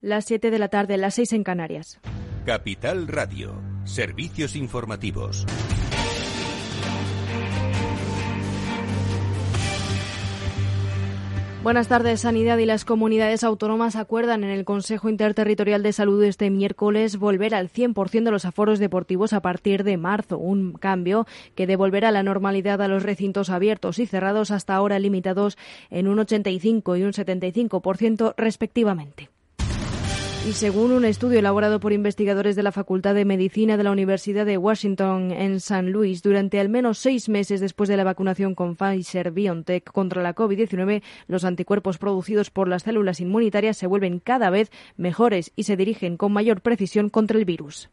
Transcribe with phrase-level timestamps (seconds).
[0.00, 1.98] Las 7 de la tarde, las 6 en Canarias.
[2.46, 5.44] Capital Radio, servicios informativos.
[11.64, 12.20] Buenas tardes.
[12.20, 17.52] Sanidad y las comunidades autónomas acuerdan en el Consejo Interterritorial de Salud este miércoles volver
[17.56, 21.26] al 100% de los aforos deportivos a partir de marzo, un cambio
[21.56, 25.58] que devolverá la normalidad a los recintos abiertos y cerrados hasta ahora limitados
[25.90, 29.28] en un 85 y un 75% respectivamente.
[30.48, 34.46] Y según un estudio elaborado por investigadores de la Facultad de Medicina de la Universidad
[34.46, 38.74] de Washington en San Luis, durante al menos seis meses después de la vacunación con
[38.74, 44.48] Pfizer BioNTech contra la COVID-19, los anticuerpos producidos por las células inmunitarias se vuelven cada
[44.48, 47.90] vez mejores y se dirigen con mayor precisión contra el virus.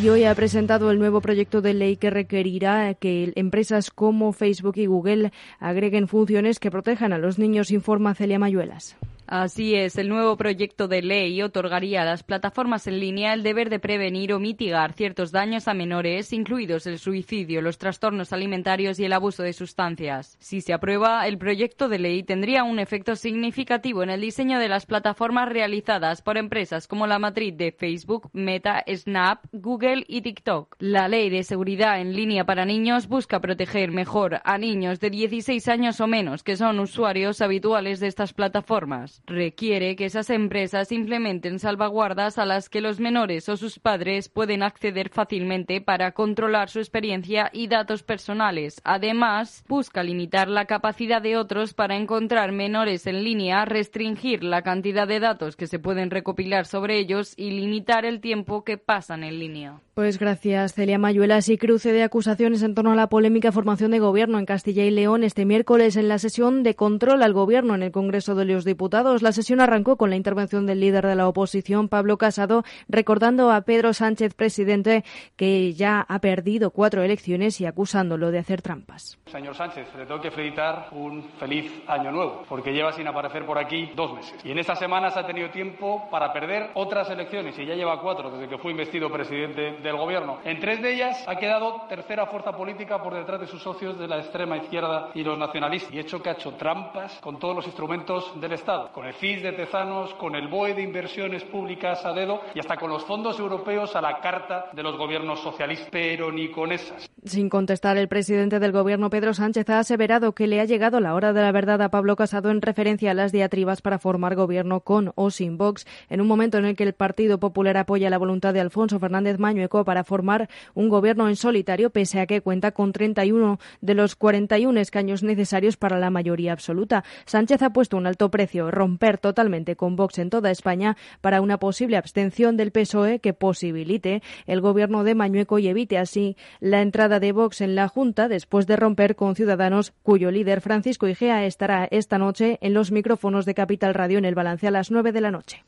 [0.00, 4.76] Y hoy ha presentado el nuevo proyecto de ley que requerirá que empresas como Facebook
[4.76, 8.96] y Google agreguen funciones que protejan a los niños, informa Celia Mayuelas.
[9.26, 13.70] Así es, el nuevo proyecto de ley otorgaría a las plataformas en línea el deber
[13.70, 19.06] de prevenir o mitigar ciertos daños a menores, incluidos el suicidio, los trastornos alimentarios y
[19.06, 20.36] el abuso de sustancias.
[20.40, 24.68] Si se aprueba, el proyecto de ley tendría un efecto significativo en el diseño de
[24.68, 30.76] las plataformas realizadas por empresas como la matriz de Facebook, Meta, Snap, Google y TikTok.
[30.80, 35.66] La ley de seguridad en línea para niños busca proteger mejor a niños de 16
[35.68, 41.58] años o menos que son usuarios habituales de estas plataformas requiere que esas empresas implementen
[41.58, 46.78] salvaguardas a las que los menores o sus padres pueden acceder fácilmente para controlar su
[46.78, 48.80] experiencia y datos personales.
[48.84, 55.08] Además, busca limitar la capacidad de otros para encontrar menores en línea, restringir la cantidad
[55.08, 59.38] de datos que se pueden recopilar sobre ellos y limitar el tiempo que pasan en
[59.38, 59.80] línea.
[59.94, 61.38] Pues gracias, Celia Mayuela.
[61.46, 64.90] Y cruce de acusaciones en torno a la polémica formación de gobierno en Castilla y
[64.90, 68.64] León este miércoles en la sesión de control al gobierno en el Congreso de los
[68.64, 69.22] Diputados.
[69.22, 73.60] La sesión arrancó con la intervención del líder de la oposición, Pablo Casado, recordando a
[73.60, 75.04] Pedro Sánchez, presidente,
[75.36, 79.16] que ya ha perdido cuatro elecciones y acusándolo de hacer trampas.
[79.26, 83.58] Señor Sánchez, le tengo que felicitar un feliz año nuevo, porque lleva sin aparecer por
[83.58, 84.44] aquí dos meses.
[84.44, 88.32] Y en estas semanas ha tenido tiempo para perder otras elecciones y ya lleva cuatro
[88.32, 90.38] desde que fue investido presidente del Gobierno.
[90.44, 94.08] En tres de ellas ha quedado tercera fuerza política por detrás de sus socios de
[94.08, 95.92] la extrema izquierda y los nacionalistas.
[95.92, 99.42] Y hecho que ha hecho trampas con todos los instrumentos del Estado, con el FIS
[99.42, 103.38] de Tezanos, con el BOE de inversiones públicas a dedo y hasta con los fondos
[103.38, 105.88] europeos a la carta de los gobiernos socialistas.
[105.92, 107.08] Pero ni con esas.
[107.24, 111.14] Sin contestar, el presidente del Gobierno, Pedro Sánchez, ha aseverado que le ha llegado la
[111.14, 114.80] hora de la verdad a Pablo Casado en referencia a las diatribas para formar gobierno
[114.80, 118.18] con o sin Vox, en un momento en el que el Partido Popular apoya la
[118.18, 119.38] voluntad de Alfonso Fernández
[119.82, 124.78] Para formar un gobierno en solitario, pese a que cuenta con 31 de los 41
[124.78, 127.02] escaños necesarios para la mayoría absoluta.
[127.24, 131.58] Sánchez ha puesto un alto precio, romper totalmente con Vox en toda España para una
[131.58, 137.18] posible abstención del PSOE que posibilite el gobierno de Mañueco y evite así la entrada
[137.18, 141.88] de Vox en la Junta después de romper con Ciudadanos, cuyo líder Francisco Igea estará
[141.90, 145.20] esta noche en los micrófonos de Capital Radio en el balance a las 9 de
[145.20, 145.64] la noche.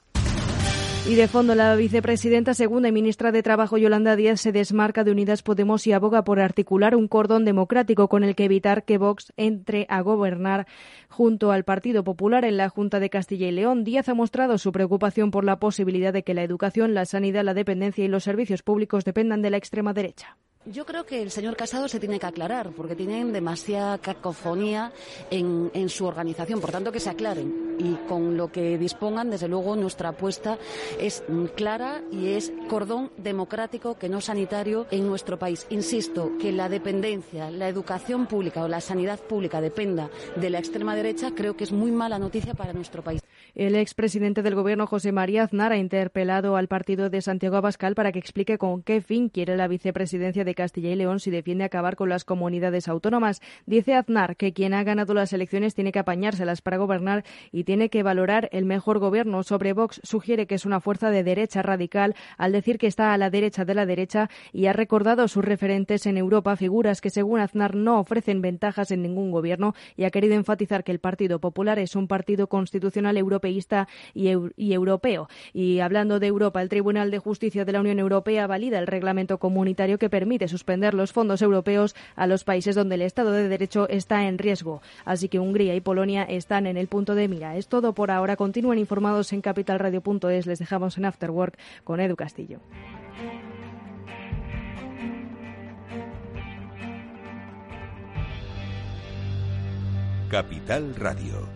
[1.09, 5.13] Y de fondo, la vicepresidenta segunda y ministra de Trabajo, Yolanda Díaz, se desmarca de
[5.13, 9.33] Unidas Podemos y aboga por articular un cordón democrático con el que evitar que Vox
[9.37, 10.67] entre a gobernar
[11.09, 13.85] junto al Partido Popular en la Junta de Castilla y León.
[13.85, 17.55] Díaz ha mostrado su preocupación por la posibilidad de que la educación, la sanidad, la
[17.55, 20.37] dependencia y los servicios públicos dependan de la extrema derecha.
[20.67, 24.93] Yo creo que el señor Casado se tiene que aclarar, porque tienen demasiada cacofonía
[25.31, 26.61] en, su organización.
[26.61, 27.77] Por tanto, que se aclaren.
[27.79, 30.59] Y con lo que dispongan, desde luego, nuestra apuesta
[30.99, 31.23] es
[31.55, 35.69] clara y es cordón democrático, que no sanitario, en nuestro país.
[35.71, 40.97] Insisto, que la dependencia, la educación pública o la sanidad pública dependa de la extrema
[40.97, 43.23] derecha, creo que es muy mala noticia para nuestro país.
[43.57, 48.13] El expresidente del Gobierno, José María Aznar, ha interpelado al partido de Santiago Abascal para
[48.13, 51.97] que explique con qué fin quiere la vicepresidencia de Castilla y León si defiende acabar
[51.97, 53.41] con las comunidades autónomas.
[53.65, 57.89] Dice Aznar que quien ha ganado las elecciones tiene que apañárselas para gobernar y tiene
[57.89, 59.43] que valorar el mejor gobierno.
[59.43, 63.17] Sobre Vox sugiere que es una fuerza de derecha radical al decir que está a
[63.17, 67.41] la derecha de la derecha y ha recordado sus referentes en Europa, figuras que según
[67.41, 71.79] Aznar no ofrecen ventajas en ningún gobierno y ha querido enfatizar que el Partido Popular
[71.79, 75.29] es un partido constitucional europeo y, europeo.
[75.53, 79.39] Y hablando de Europa, el Tribunal de Justicia de la Unión Europea valida el reglamento
[79.39, 83.89] comunitario que permite suspender los fondos europeos a los países donde el Estado de Derecho
[83.89, 84.83] está en riesgo.
[85.05, 87.57] Así que Hungría y Polonia están en el punto de mira.
[87.57, 88.37] Es todo por ahora.
[88.37, 90.47] Continúen informados en capitalradio.es.
[90.47, 92.61] Les dejamos en Afterwork con Edu Castillo.
[100.29, 101.56] Capital Radio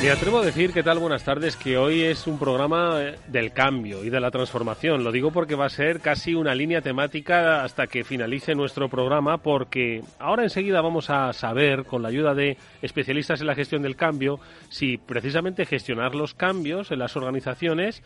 [0.00, 1.00] Me atrevo a decir, ¿qué tal?
[1.00, 5.02] Buenas tardes, que hoy es un programa eh, del cambio y de la transformación.
[5.02, 9.38] Lo digo porque va a ser casi una línea temática hasta que finalice nuestro programa,
[9.38, 13.96] porque ahora enseguida vamos a saber, con la ayuda de especialistas en la gestión del
[13.96, 18.00] cambio, si precisamente gestionar los cambios en las organizaciones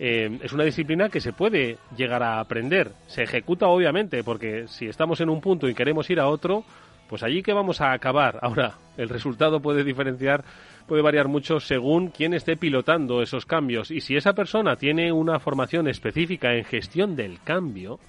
[0.00, 2.90] eh, es una disciplina que se puede llegar a aprender.
[3.06, 6.64] Se ejecuta obviamente, porque si estamos en un punto y queremos ir a otro,
[7.08, 8.38] pues allí que vamos a acabar.
[8.42, 10.44] Ahora, el resultado puede diferenciar
[10.88, 13.90] puede variar mucho según quién esté pilotando esos cambios.
[13.90, 18.00] Y si esa persona tiene una formación específica en gestión del cambio,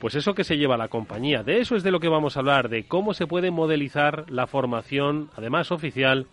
[0.00, 1.42] pues eso que se lleva a la compañía.
[1.42, 4.46] De eso es de lo que vamos a hablar, de cómo se puede modelizar la
[4.46, 6.26] formación, además oficial,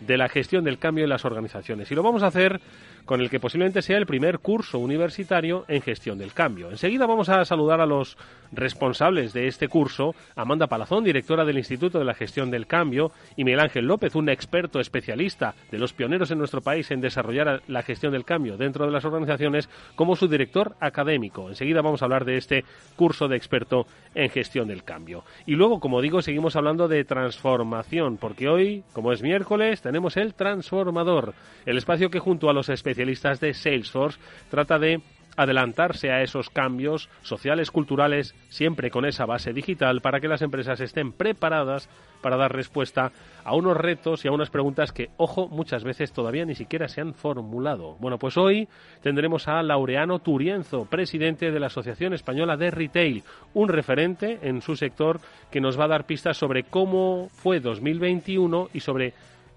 [0.00, 1.90] de la gestión del cambio en las organizaciones.
[1.90, 2.60] Y lo vamos a hacer
[3.04, 6.70] con el que posiblemente sea el primer curso universitario en gestión del cambio.
[6.70, 8.16] Enseguida vamos a saludar a los
[8.52, 13.44] responsables de este curso, Amanda Palazón, directora del Instituto de la Gestión del Cambio, y
[13.44, 17.82] Miguel Ángel López, un experto especialista de los pioneros en nuestro país en desarrollar la
[17.82, 21.48] gestión del cambio dentro de las organizaciones, como su director académico.
[21.48, 22.64] Enseguida vamos a hablar de este
[22.96, 25.24] curso de experto en gestión del cambio.
[25.46, 30.34] Y luego, como digo, seguimos hablando de transformación, porque hoy, como es miércoles, tenemos el
[30.34, 31.34] transformador,
[31.66, 34.18] el espacio que junto a los especialistas de Salesforce
[34.50, 35.00] trata de
[35.36, 40.80] adelantarse a esos cambios sociales, culturales, siempre con esa base digital, para que las empresas
[40.80, 41.88] estén preparadas
[42.22, 43.12] para dar respuesta
[43.44, 47.00] a unos retos y a unas preguntas que, ojo, muchas veces todavía ni siquiera se
[47.00, 47.96] han formulado.
[48.00, 48.68] Bueno, pues hoy
[49.02, 54.76] tendremos a Laureano Turienzo, presidente de la Asociación Española de Retail, un referente en su
[54.76, 55.20] sector
[55.50, 59.12] que nos va a dar pistas sobre cómo fue 2021 y sobre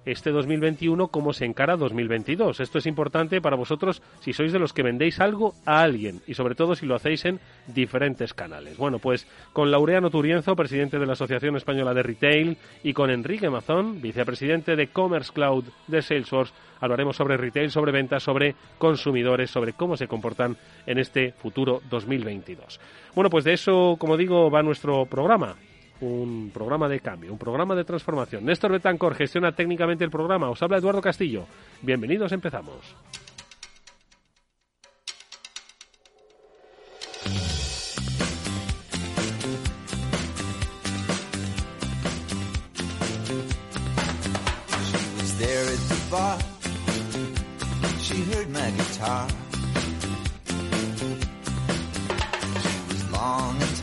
[0.07, 2.61] este 2021 cómo se encara 2022.
[2.61, 6.33] Esto es importante para vosotros si sois de los que vendéis algo a alguien y
[6.33, 8.77] sobre todo si lo hacéis en diferentes canales.
[8.77, 13.49] Bueno, pues con Laureano Turienzo, presidente de la Asociación Española de Retail, y con Enrique
[13.49, 19.73] Mazón, vicepresidente de Commerce Cloud de Salesforce, hablaremos sobre retail, sobre ventas, sobre consumidores, sobre
[19.73, 20.55] cómo se comportan
[20.85, 22.79] en este futuro 2022.
[23.13, 25.55] Bueno, pues de eso, como digo, va nuestro programa
[26.01, 28.45] un programa de cambio, un programa de transformación.
[28.45, 30.49] Néstor Betancor gestiona técnicamente el programa.
[30.49, 31.45] Os habla Eduardo Castillo.
[31.81, 32.95] Bienvenidos, empezamos.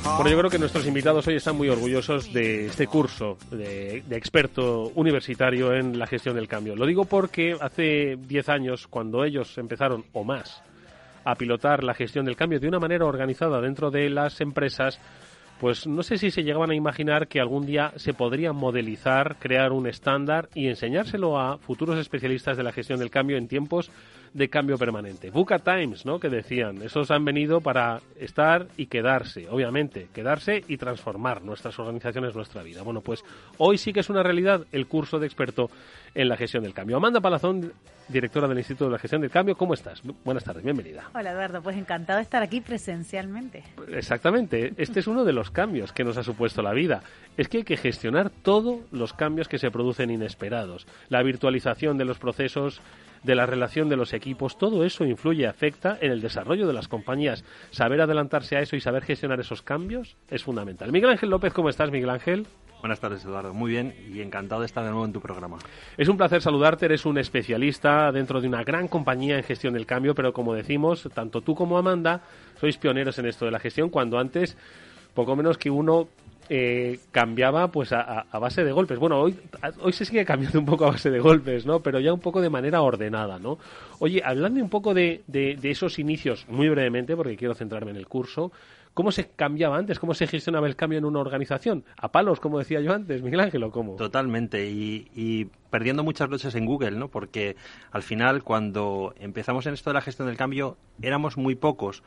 [0.05, 4.93] Bueno, yo creo que nuestros invitados hoy están muy orgullosos de este curso de, experto
[4.95, 6.77] universitario en la gestión del cambio.
[6.77, 10.63] Lo digo porque hace 10 años, cuando ellos empezaron, o más,
[11.25, 15.01] a pilotar la gestión del cambio de una manera organizada dentro de las empresas,
[15.59, 19.73] pues no sé si se llegaban a imaginar que algún día se podría modelizar, crear
[19.73, 23.91] un estándar y enseñárselo a futuros especialistas de la gestión del cambio en tiempos
[24.35, 25.31] de cambio permanente.
[25.31, 26.19] Buca Times, ¿no?
[26.19, 32.35] Que decían, esos han venido para estar y quedarse, obviamente, quedarse y transformar nuestras organizaciones,
[32.35, 32.83] nuestra vida.
[32.83, 33.25] Bueno, pues
[33.59, 35.71] hoy sí que es una realidad el curso de experto
[36.15, 36.97] en la gestión del cambio.
[36.97, 37.73] Amanda Palazón,
[38.09, 40.03] directora del Instituto de la Gestión del Cambio, ¿cómo estás?
[40.25, 41.11] Buenas tardes, bienvenida.
[41.15, 43.63] Hola Eduardo, pues encantado de estar aquí presencialmente.
[43.89, 47.03] Exactamente, este es uno de los cambios que nos ha supuesto la vida.
[47.37, 50.87] Es que hay que gestionar todos los cambios que se producen inesperados.
[51.09, 52.81] La virtualización de los procesos,
[53.25, 56.89] de la relación de los equipos, todo eso influye, afecta en el desarrollo de las
[56.89, 57.45] compañías.
[57.71, 60.93] Saber adelantarse a eso y saber gestionar esos cambios es fundamental.
[60.93, 62.47] Miguel Ángel López, ¿cómo estás, Miguel Ángel?
[62.85, 63.55] Buenas tardes, Eduardo.
[63.55, 65.57] Muy bien y encantado de estar de nuevo en tu programa.
[65.97, 66.85] Es un placer saludarte.
[66.85, 71.09] Eres un especialista dentro de una gran compañía en gestión del cambio, pero como decimos,
[71.15, 72.21] tanto tú como Amanda
[72.61, 74.59] sois pioneros en esto de la gestión, cuando antes,
[75.15, 76.09] poco menos que uno
[76.49, 78.99] eh, cambiaba pues a, base de golpes.
[78.99, 79.37] Bueno, hoy,
[79.81, 81.81] hoy se sigue cambiando un poco a base de golpes, ¿no?
[81.81, 83.59] Pero ya un poco de manera ordenada, ¿no?
[83.99, 88.07] Oye, hablando un poco de, de, esos inicios, muy brevemente, porque quiero centrarme en el
[88.07, 88.53] curso,
[88.95, 89.99] ¿Cómo se cambiaba antes?
[89.99, 91.85] ¿Cómo se gestionaba el cambio en una organización?
[91.97, 93.97] ¿A palos, como decía yo antes, Miguel Ángel, o cómo?
[93.97, 97.09] Totalmente, y, perdiendo muchas noches en Google, ¿no?
[97.09, 97.57] Porque
[97.91, 102.05] al final, cuando empezamos en esto de la gestión del cambio, éramos muy pocos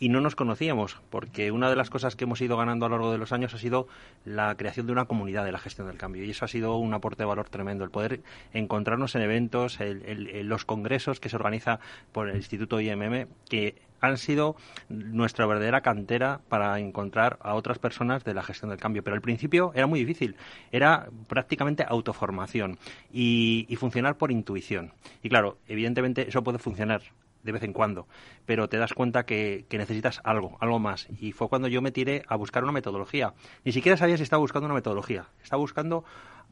[0.00, 2.96] y no nos conocíamos, porque una de las cosas que hemos ido ganando a lo
[2.96, 3.86] largo de los años ha sido
[4.24, 6.24] la creación de una comunidad de la gestión del cambio.
[6.24, 8.22] Y eso ha sido un aporte de valor tremendo, el poder
[8.54, 11.80] encontrarnos en eventos, los congresos que se organiza
[12.12, 14.56] por el Instituto IMM, que han sido
[14.88, 19.04] nuestra verdadera cantera para encontrar a otras personas de la gestión del cambio.
[19.04, 20.36] Pero al principio era muy difícil,
[20.72, 22.78] era prácticamente autoformación
[23.12, 24.92] y, funcionar por intuición.
[25.22, 27.02] Y claro, evidentemente eso puede funcionar
[27.42, 28.06] de vez en cuando,
[28.46, 31.08] pero te das cuenta que, necesitas algo, algo más.
[31.18, 33.34] Y fue cuando yo me tiré a buscar una metodología.
[33.64, 36.04] Ni siquiera sabía si estaba buscando una metodología, estaba buscando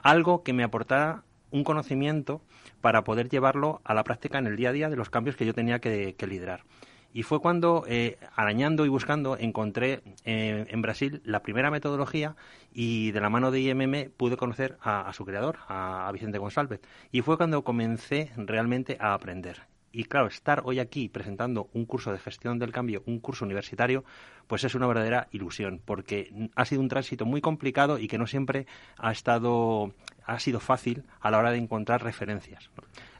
[0.03, 2.43] algo que me aportara un conocimiento
[2.81, 5.47] para poder llevarlo a la práctica en el día a día de los cambios que
[5.47, 6.65] yo tenía que liderar.
[7.13, 12.37] Y fue cuando, eh, arañando y buscando, encontré eh, en Brasil la primera metodología
[12.73, 16.81] y de la mano de IMM pude conocer a, su creador, a, Vicente González.
[17.11, 19.63] Y fue cuando comencé realmente a aprender.
[19.93, 24.05] Y claro, estar hoy aquí presentando un curso de gestión del cambio, un curso universitario,
[24.47, 28.27] pues es una verdadera ilusión, porque ha sido un tránsito muy complicado y que no
[28.27, 28.67] siempre
[28.99, 32.71] ha estado ha sido fácil a la hora de encontrar referencias.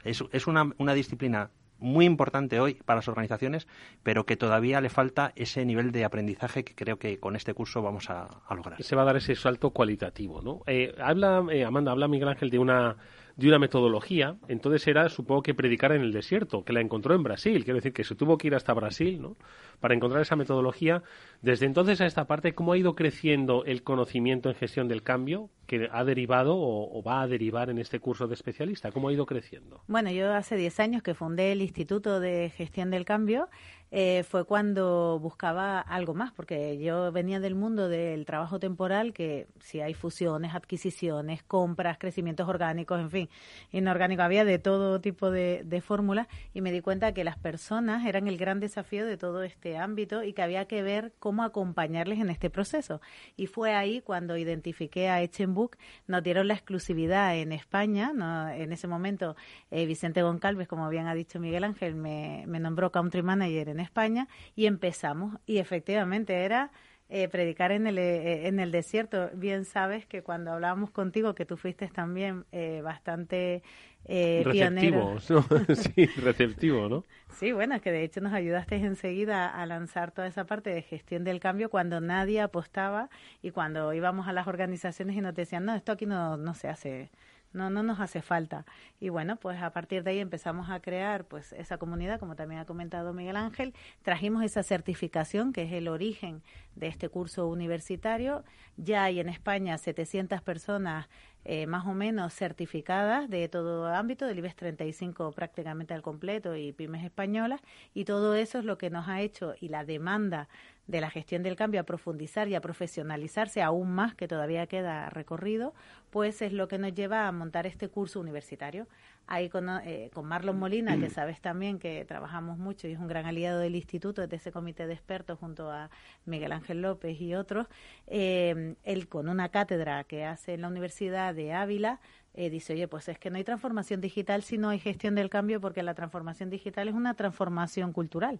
[0.03, 1.49] Es, una, una disciplina
[1.79, 3.67] muy importante hoy para las organizaciones,
[4.03, 7.81] pero que todavía le falta ese nivel de aprendizaje que creo que con este curso
[7.81, 8.81] vamos a, lograr.
[8.83, 10.61] Se va a dar ese salto cualitativo, ¿no?
[10.67, 12.97] Eh, habla, eh, Amanda, habla Miguel Ángel de una
[13.39, 17.23] de una metodología, entonces era, supongo que predicar en el desierto, que la encontró en
[17.23, 19.37] Brasil, quiero decir que se tuvo que ir hasta Brasil, ¿no?
[19.79, 21.03] Para encontrar esa metodología.
[21.41, 25.49] Desde entonces a esta parte, ¿cómo ha ido creciendo el conocimiento en gestión del cambio
[25.67, 28.91] que ha derivado o, va a derivar en este curso de especialista?
[28.91, 29.83] ¿Cómo ha ido creciendo?
[29.87, 33.47] Bueno, yo hace 10 años que fundé el Instituto de Gestión del Cambio
[33.91, 39.47] eh, fue cuando buscaba algo más, porque yo venía del mundo del trabajo temporal, que
[39.59, 43.29] si hay fusiones, adquisiciones, compras, crecimientos orgánicos, en fin,
[43.71, 48.05] inorgánico, había de todo tipo de, de fórmulas y me di cuenta que las personas
[48.05, 52.19] eran el gran desafío de todo este ámbito y que había que ver cómo acompañarles
[52.19, 53.01] en este proceso.
[53.35, 55.77] Y fue ahí cuando identifiqué a Echenbook,
[56.07, 58.49] nos dieron la exclusividad en España, ¿no?
[58.49, 59.35] en ese momento
[59.71, 63.78] eh, Vicente Goncalves, como bien ha dicho Miguel Ángel, me, me nombró country manager en
[63.79, 65.37] España y empezamos.
[65.45, 66.71] Y efectivamente era
[67.11, 69.31] eh, predicar en el, eh, en el desierto.
[69.33, 73.63] Bien sabes que cuando hablábamos contigo, que tú fuiste también eh, bastante
[74.07, 75.19] receptivo, ¿no?
[75.75, 77.03] sí, receptivo, ¿no?
[77.29, 81.23] Sí, bueno, que de hecho nos ayudaste enseguida a lanzar toda esa parte de gestión
[81.23, 83.09] del cambio cuando nadie apostaba
[83.41, 86.67] y cuando íbamos a las organizaciones y nos decían, no, esto aquí no, no se
[86.67, 87.09] hace
[87.53, 88.65] no, no nos hace falta.
[88.99, 92.61] Y bueno, pues a partir de ahí empezamos a crear pues esa comunidad, como también
[92.61, 96.41] ha comentado Miguel Ángel, trajimos esa certificación que es el origen
[96.75, 98.43] de este curso universitario.
[98.77, 101.07] Ya hay en España 700 personas
[101.45, 106.73] eh, más o menos certificadas de todo ámbito, del IBEX 35 prácticamente al completo y
[106.73, 107.61] pymes españolas,
[107.93, 110.49] y todo eso es lo que nos ha hecho y la demanda
[110.89, 115.07] de la gestión del cambio a profundizar y a profesionalizarse aún más, que todavía queda
[115.11, 115.75] recorrido,
[116.09, 118.87] pues es lo que nos lleva a montar este curso universitario.
[119.27, 123.07] Ahí con, eh, con Marlon Molina, que sabes también que trabajamos mucho y es un
[123.07, 125.91] gran aliado del instituto, de ese comité de expertos junto a
[126.25, 127.67] Miguel Ángel López y otros,
[128.07, 131.99] eh, él con una cátedra que hace en la Universidad de Ávila,
[132.33, 135.29] eh, dice, oye, pues es que no hay transformación digital si no hay gestión del
[135.29, 138.39] cambio, porque la transformación digital es una transformación cultural.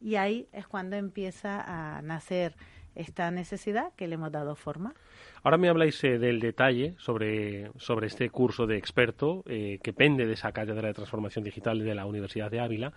[0.00, 2.54] Y ahí es cuando empieza a nacer
[2.96, 4.94] esta necesidad que le hemos dado forma.
[5.42, 10.26] Ahora me habláis eh, del detalle sobre, sobre este curso de experto eh, que pende
[10.26, 12.92] de esa cátedra de transformación digital de la Universidad de Ávila,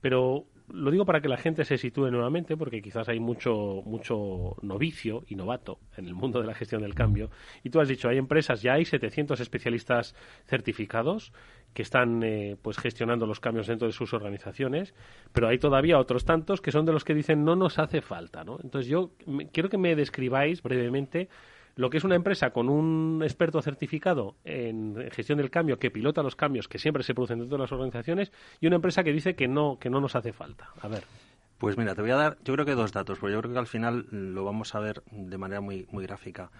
[0.00, 4.56] pero lo digo para que la gente se sitúe nuevamente, porque quizás hay mucho, mucho
[4.62, 7.30] novicio y novato en el mundo de la gestión del cambio.
[7.62, 10.14] Y tú has dicho, hay empresas, ya hay 700 especialistas
[10.46, 11.32] certificados
[11.74, 14.94] que están eh, pues gestionando los cambios dentro de sus organizaciones,
[15.32, 18.44] pero hay todavía otros tantos que son de los que dicen no nos hace falta,
[18.44, 18.58] ¿no?
[18.62, 19.10] Entonces yo
[19.52, 21.28] quiero que me describáis brevemente
[21.76, 26.22] lo que es una empresa con un experto certificado en gestión del cambio que pilota
[26.22, 29.34] los cambios que siempre se producen dentro de las organizaciones y una empresa que dice
[29.34, 30.68] que no que no nos hace falta.
[30.80, 31.04] A ver.
[31.58, 33.58] Pues mira, te voy a dar, yo creo que dos datos, porque yo creo que
[33.58, 36.50] al final lo vamos a ver de manera muy muy gráfica.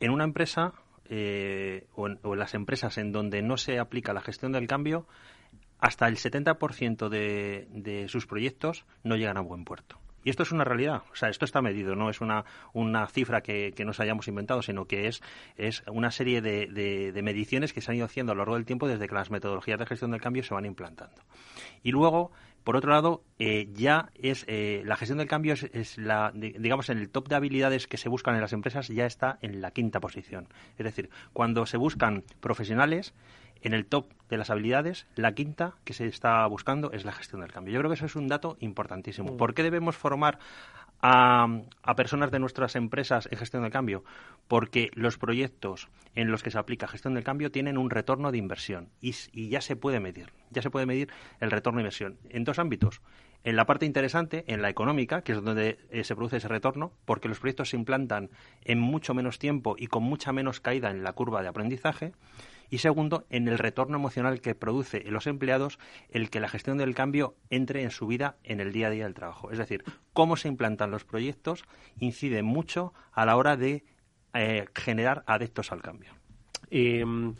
[0.00, 0.72] En una empresa
[1.10, 5.06] eh, o, en, las empresas en donde no se aplica la gestión del cambio,
[5.78, 9.98] hasta el 70% de, de sus proyectos no llegan a buen puerto.
[10.26, 13.42] Y esto es una realidad, o sea, esto está medido, no es una, una cifra
[13.42, 15.22] que, que nos hayamos inventado, sino que es,
[15.56, 18.64] es una serie de, de, mediciones que se han ido haciendo a lo largo del
[18.64, 21.22] tiempo desde que las metodologías de gestión del cambio se van implantando.
[21.84, 22.32] Y luego,
[22.64, 26.98] por otro lado, eh, ya es eh, la gestión del cambio es, la, digamos, en
[26.98, 30.00] el top de habilidades que se buscan en las empresas ya está en la quinta
[30.00, 30.48] posición.
[30.76, 33.14] Es decir, cuando se buscan profesionales,
[33.66, 37.40] en el top de las habilidades, la quinta que se está buscando es la gestión
[37.40, 37.74] del cambio.
[37.74, 39.32] Yo creo que eso es un dato importantísimo.
[39.32, 39.36] Mm.
[39.36, 40.38] ¿Por qué debemos formar
[41.02, 41.48] a,
[41.96, 44.04] personas de nuestras empresas en gestión del cambio?
[44.46, 48.38] Porque los proyectos en los que se aplica gestión del cambio tienen un retorno de
[48.38, 49.14] inversión y,
[49.48, 50.32] ya se puede medir.
[50.50, 53.02] Ya se puede medir el retorno de inversión en dos ámbitos.
[53.42, 56.92] En la parte interesante, en la económica, que es donde eh, se produce ese retorno,
[57.04, 58.30] porque los proyectos se implantan
[58.62, 62.12] en mucho menos tiempo y con mucha menos caída en la curva de aprendizaje
[62.70, 65.78] y segundo, en el retorno emocional que produce en los empleados
[66.10, 69.04] el que la gestión del cambio entre en su vida en el día a día
[69.04, 69.50] del trabajo.
[69.50, 71.64] Es decir, cómo se implantan los proyectos
[71.98, 73.84] incide mucho a la hora de
[74.34, 76.12] eh, generar adeptos al cambio.
[76.70, 77.34] Em,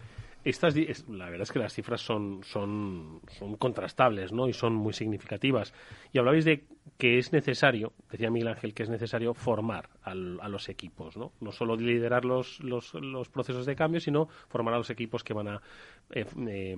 [0.51, 0.77] estas,
[1.09, 4.49] la verdad es que las cifras son, son, son contrastables ¿no?
[4.49, 5.75] y son muy significativas.
[6.13, 6.65] Y hablabais de
[6.99, 11.33] que es necesario, decía Miguel Ángel, que es necesario formar a los equipos, ¿no?
[11.41, 15.35] no solo liderar los, los, los, procesos de cambio, sino formar a los equipos que
[15.35, 15.63] van a
[16.11, 16.77] eh, eh,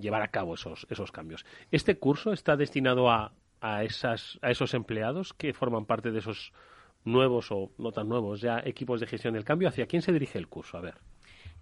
[0.00, 1.44] llevar a cabo esos, esos cambios.
[1.70, 6.52] ¿Este curso está destinado a, a, esas, a esos empleados que forman parte de esos
[7.04, 9.68] nuevos o no tan nuevos ya equipos de gestión del cambio?
[9.68, 10.78] ¿Hacia quién se dirige el curso?
[10.78, 10.94] A ver.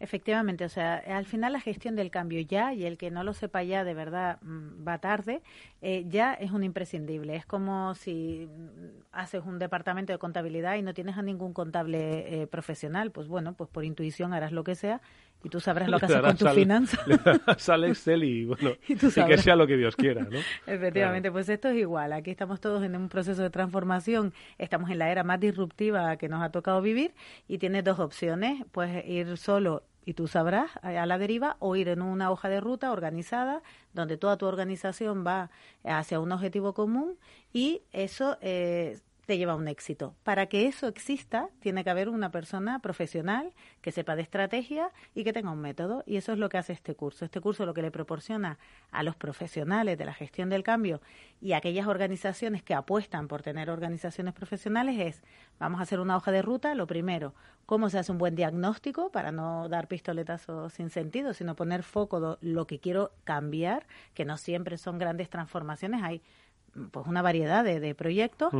[0.00, 3.34] Efectivamente, o sea, al final la gestión del cambio ya, y el que no lo
[3.34, 5.42] sepa ya de verdad mm, va tarde,
[5.82, 7.36] eh, ya es un imprescindible.
[7.36, 12.42] Es como si mm, haces un departamento de contabilidad y no tienes a ningún contable
[12.42, 15.02] eh, profesional, pues bueno, pues por intuición harás lo que sea
[15.44, 17.00] y tú sabrás lo que haces con tus finanzas.
[17.58, 20.38] Sale Excel y bueno, y, que sea lo que Dios quiera, ¿no?
[20.66, 22.14] Efectivamente, pues esto es igual.
[22.14, 26.28] Aquí estamos todos en un proceso de transformación, estamos en la era más disruptiva que
[26.28, 27.12] nos ha tocado vivir
[27.48, 31.88] y tienes dos opciones, pues ir solo y tú sabrás a la deriva o ir
[31.88, 35.50] en una hoja de ruta organizada donde toda tu organización va
[35.84, 37.18] hacia un objetivo común
[37.52, 38.98] y eso eh,
[39.30, 40.16] te lleva a un éxito.
[40.24, 45.22] Para que eso exista, tiene que haber una persona profesional que sepa de estrategia y
[45.22, 46.02] que tenga un método.
[46.04, 47.24] Y eso es lo que hace este curso.
[47.24, 48.58] Este curso lo que le proporciona
[48.90, 51.00] a los profesionales de la gestión del cambio
[51.40, 55.22] y a aquellas organizaciones que apuestan por tener organizaciones profesionales es,
[55.60, 56.74] vamos a hacer una hoja de ruta.
[56.74, 57.32] Lo primero,
[57.66, 62.36] cómo se hace un buen diagnóstico para no dar pistoletazos sin sentido, sino poner foco
[62.40, 66.02] lo que quiero cambiar, que no siempre son grandes transformaciones.
[66.02, 66.20] Hay
[66.90, 68.52] pues una variedad de, proyectos.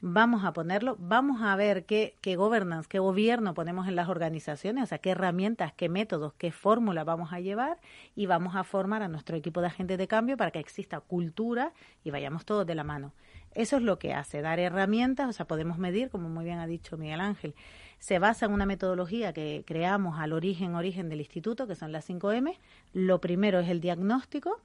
[0.00, 4.84] Vamos a ponerlo, vamos a ver qué, qué governance, qué gobierno ponemos en las organizaciones,
[4.84, 7.78] o sea, qué herramientas, qué métodos, qué fórmula vamos a llevar
[8.14, 11.72] y vamos a formar a nuestro equipo de agentes de cambio para que exista cultura
[12.04, 13.12] y vayamos todos de la mano.
[13.54, 16.66] Eso es lo que hace, dar herramientas, o sea, podemos medir, como muy bien ha
[16.66, 17.54] dicho Miguel Ángel,
[18.00, 22.08] se basa en una metodología que creamos al origen, origen del instituto, que son las
[22.08, 22.58] 5M.
[22.92, 24.60] Lo primero es el diagnóstico,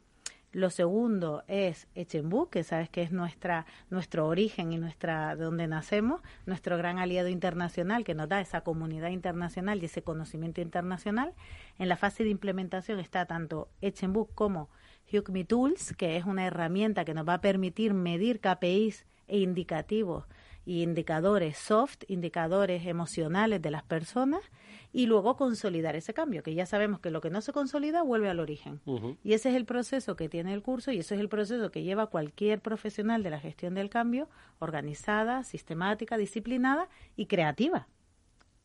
[0.52, 5.68] lo segundo es Echenbu, que sabes que es nuestra, nuestro origen y nuestra, de donde
[5.68, 11.34] nacemos, nuestro gran aliado internacional que nos da esa comunidad internacional y ese conocimiento internacional.
[11.78, 14.70] En la fase de implementación está tanto Echenbu como
[15.12, 20.26] HukeMe Tools, que es una herramienta que nos va a permitir medir KPIs e indicativos
[20.66, 24.42] y indicadores soft, indicadores emocionales de las personas
[24.91, 28.30] y luego consolidar ese cambio, que ya sabemos que lo que no se consolida vuelve
[28.30, 28.82] al origen.
[29.23, 31.84] Y ese es el proceso que tiene el curso y ese es el proceso que
[31.84, 34.28] lleva cualquier profesional de la gestión del cambio,
[34.60, 37.88] organizada, sistemática, disciplinada y creativa.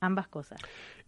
[0.00, 0.60] Ambas cosas.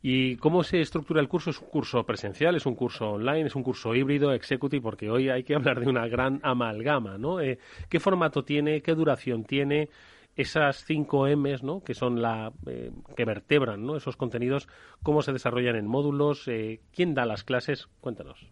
[0.03, 1.51] ¿Y cómo se estructura el curso?
[1.51, 2.55] ¿Es un curso presencial?
[2.55, 3.47] ¿Es un curso online?
[3.47, 4.81] ¿Es un curso híbrido, executive?
[4.81, 7.41] Porque hoy hay que hablar de una gran amalgama, ¿no?
[7.41, 7.59] Eh,
[7.91, 8.81] ¿Qué formato tiene?
[8.83, 9.91] ¿Qué duración tiene?
[10.37, 11.83] Esas cinco M's, ¿no?
[11.83, 13.97] que son la eh, que vertebran ¿no?
[13.97, 14.69] esos contenidos,
[15.03, 18.47] cómo se desarrollan en módulos, eh, quién da las clases, cuéntanos.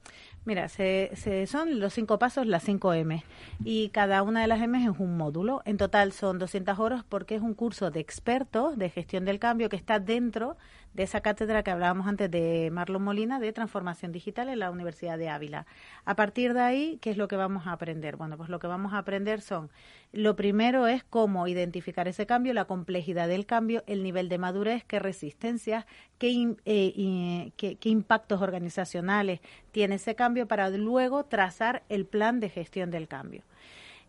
[0.46, 1.10] Mira, se,
[1.46, 3.24] son los cinco pasos, las cinco M,
[3.64, 5.62] y cada una de las M es un módulo.
[5.64, 9.70] En total son 200 horas porque es un curso de expertos de gestión del cambio
[9.70, 10.58] que está dentro
[10.94, 15.18] de esa cátedra que hablábamos antes de Marlon Molina de transformación digital en la Universidad
[15.18, 15.66] de Ávila.
[16.04, 18.16] A partir de ahí, ¿qué es lo que vamos a aprender?
[18.16, 19.70] Bueno, pues lo que vamos a aprender son,
[20.12, 24.84] lo primero es cómo identificar ese cambio, la complejidad del cambio, el nivel de madurez,
[24.84, 25.84] qué resistencias,
[26.18, 29.40] qué, eh, qué, qué impactos organizacionales
[29.72, 33.42] tiene ese cambio para luego trazar el plan de gestión del cambio.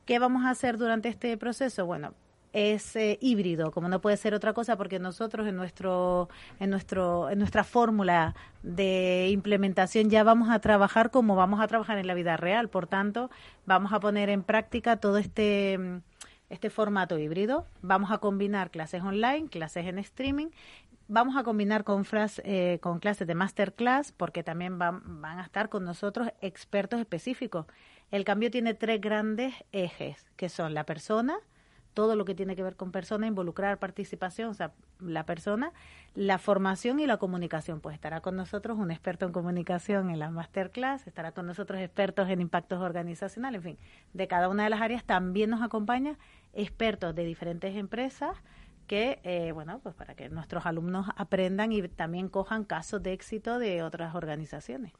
[0.05, 1.87] ¿Qué vamos a hacer durante este proceso?
[1.87, 2.13] Bueno,
[2.55, 7.37] es híbrido, como no puede ser otra cosa, porque nosotros en nuestro, en nuestro, en
[7.37, 12.37] nuestra fórmula de implementación ya vamos a trabajar como vamos a trabajar en la vida
[12.37, 12.69] real.
[12.69, 13.29] Por tanto,
[13.65, 16.01] vamos a poner en práctica todo este
[16.47, 17.65] este formato híbrido.
[17.81, 20.49] Vamos a combinar clases online, clases en streaming
[21.07, 22.05] vamos a combinar con,
[22.43, 27.65] eh, con clases de masterclass porque también van, van, a estar con nosotros expertos específicos.
[28.11, 31.37] El cambio tiene tres grandes ejes, que son la persona,
[31.95, 35.71] todo lo que tiene que ver con persona, involucrar participación, o sea, la persona,
[36.13, 37.79] la formación y la comunicación.
[37.79, 42.29] Pues estará con nosotros un experto en comunicación en la masterclass, estará con nosotros expertos
[42.29, 43.77] en impactos organizacionales, en fin,
[44.13, 46.19] de cada una de las áreas también nos acompaña
[46.53, 48.37] expertos de diferentes empresas,
[48.85, 53.59] que, eh, bueno, pues para que nuestros alumnos aprendan y también cojan casos de éxito
[53.59, 54.93] de otras organizaciones.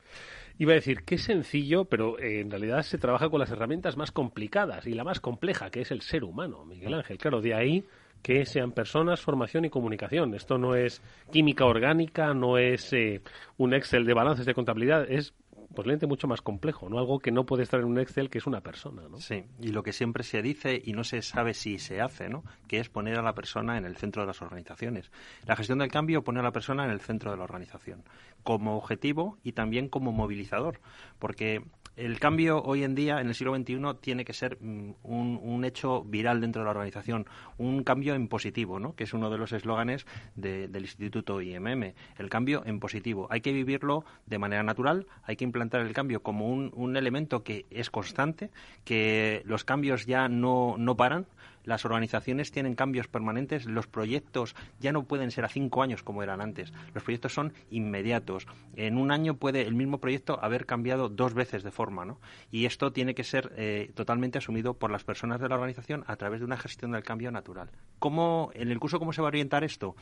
[0.58, 4.12] Iba a decir, qué sencillo, pero eh, en realidad se trabaja con las herramientas más
[4.12, 7.18] complicadas y la más compleja, que es el ser humano, Miguel Ángel.
[7.18, 7.86] Claro, de ahí
[8.26, 10.34] que sean personas, formación y comunicación.
[10.34, 11.00] Esto no es
[11.32, 13.22] química orgánica, no es eh,
[13.58, 15.36] un Excel de balances de contabilidad, es
[15.76, 16.98] posiblemente mucho más complejo, ¿no?
[16.98, 19.20] Algo que no puede estar en un Excel, que es una persona, ¿no?
[19.20, 22.44] Sí, y lo que siempre se dice y no se sabe si se hace, ¿no?
[22.68, 25.12] Que es poner a la persona en el centro de las organizaciones.
[25.46, 28.04] La gestión del cambio pone a la persona en el centro de la organización,
[28.44, 30.80] como objetivo y también como movilizador,
[31.20, 31.64] porque
[31.96, 36.04] el cambio hoy en día, en el siglo XXI, tiene que ser mm, un, hecho
[36.04, 37.26] viral dentro de la organización,
[37.58, 38.96] un cambio en positivo, ¿no?
[38.96, 40.06] que es uno de los eslóganes
[40.36, 41.94] del Instituto IMM.
[42.18, 43.28] El cambio en positivo.
[43.32, 47.44] Hay que vivirlo de manera natural, hay que implantar el cambio como un, un elemento
[47.44, 48.52] que es constante,
[48.84, 51.26] que los cambios ya no, no paran,
[51.66, 56.24] las organizaciones tienen cambios permanentes, los proyectos ya no pueden ser a cinco años como
[56.24, 58.48] eran antes, los proyectos son inmediatos.
[58.76, 62.20] En un año puede el mismo proyecto haber cambiado dos veces de forma, ¿no?
[62.52, 66.16] Y esto tiene que ser eh, totalmente asumido por las personas de la organización a
[66.16, 67.70] través de una gestión del cambio natural.
[68.00, 69.96] ¿Cómo, en el curso, cómo se va a orientar esto?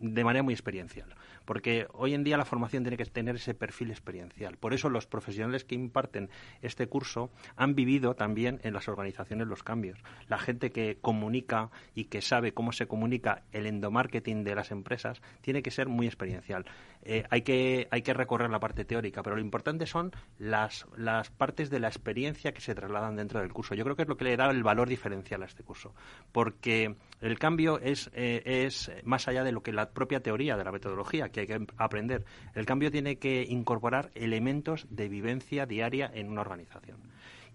[0.00, 3.90] De manera muy experiencial, porque hoy en día la formación tiene que tener ese perfil
[3.90, 4.56] experiencial.
[4.56, 9.62] Por eso los profesionales que imparten este curso han vivido también en las organizaciones los
[9.62, 10.00] cambios.
[10.28, 15.20] La gente que comunica y que sabe cómo se comunica el endomarketing de las empresas
[15.42, 16.64] tiene que ser muy experiencial.
[17.04, 21.30] Eh, hay, que, hay que recorrer la parte teórica, pero lo importante son las, las
[21.30, 23.74] partes de la experiencia que se trasladan dentro del curso.
[23.74, 25.94] Yo creo que es lo que le da el valor diferencial a este curso,
[26.30, 30.64] porque el cambio es, eh, es más allá de lo que la propia teoría de
[30.64, 32.24] la metodología que hay que aprender.
[32.54, 36.98] El cambio tiene que incorporar elementos de vivencia diaria en una organización.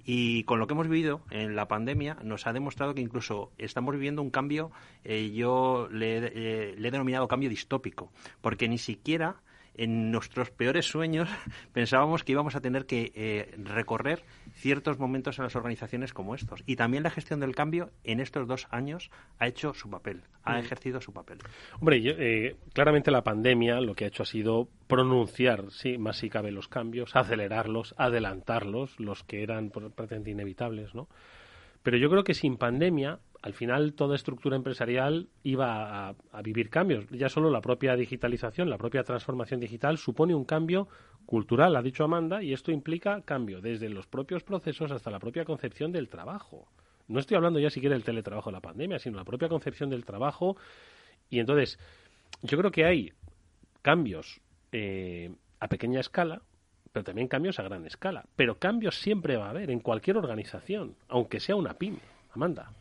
[0.10, 3.94] Y con lo que hemos vivido en la pandemia nos ha demostrado que incluso estamos
[3.94, 4.72] viviendo un cambio,
[5.04, 9.42] eh, yo le, eh, le he denominado cambio distópico, porque ni siquiera
[9.78, 11.30] en nuestros peores sueños
[11.74, 16.64] pensábamos que íbamos a tener que eh, recorrer ciertos momentos en las organizaciones como estos.
[16.66, 19.10] Y también la gestión del cambio en estos dos años
[19.40, 20.60] ha hecho su papel, ha mm.
[20.60, 21.38] ejercido su papel.
[21.80, 26.30] Hombre, eh, claramente la pandemia lo que ha hecho ha sido pronunciar, sí, más si
[26.30, 31.08] cabe los cambios, acelerarlos, adelantarlos, los que eran prácticamente inevitables, ¿no?
[31.84, 37.06] Pero yo creo que sin pandemia al final toda estructura empresarial iba a, vivir cambios.
[37.12, 40.90] Ya solo la propia digitalización, la propia transformación digital supone un cambio
[41.26, 45.46] cultural, ha dicho Amanda, y esto implica cambio desde los propios procesos hasta la propia
[45.46, 46.68] concepción del trabajo.
[47.08, 50.04] No estoy hablando ya siquiera del teletrabajo de la pandemia, sino la propia concepción del
[50.04, 50.58] trabajo.
[51.30, 51.80] Y entonces,
[52.42, 53.14] yo creo que hay
[53.82, 54.42] cambios
[54.74, 56.42] eh, a pequeña escala,
[56.92, 58.26] pero también cambios a gran escala.
[58.36, 62.02] Pero cambios siempre va a haber en cualquier organización, aunque sea una pyme.
[62.34, 62.74] Amanda.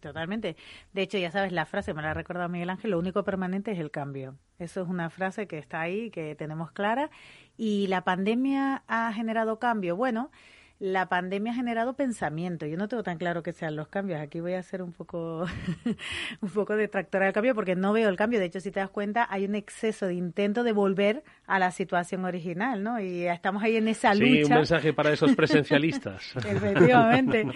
[0.00, 0.56] Totalmente.
[0.92, 3.70] De hecho, ya sabes, la frase, me la ha recordado Miguel Ángel, lo único permanente
[3.70, 4.36] es el cambio.
[4.58, 7.10] Eso es una frase que está ahí, que tenemos clara.
[7.56, 9.94] Y la pandemia ha generado cambio.
[9.94, 10.32] Bueno,
[10.80, 12.64] la pandemia ha generado pensamiento.
[12.64, 14.18] Yo no tengo tan claro que sean los cambios.
[14.18, 15.44] Aquí voy a ser un poco,
[16.40, 18.40] un poco detractora del cambio porque no veo el cambio.
[18.40, 21.70] De hecho, si te das cuenta, hay un exceso de intento de volver a la
[21.70, 22.98] situación original, ¿no?
[22.98, 24.24] Y estamos ahí en esa lucha.
[24.24, 26.34] Sí, un mensaje para esos presencialistas.
[26.36, 27.46] Efectivamente.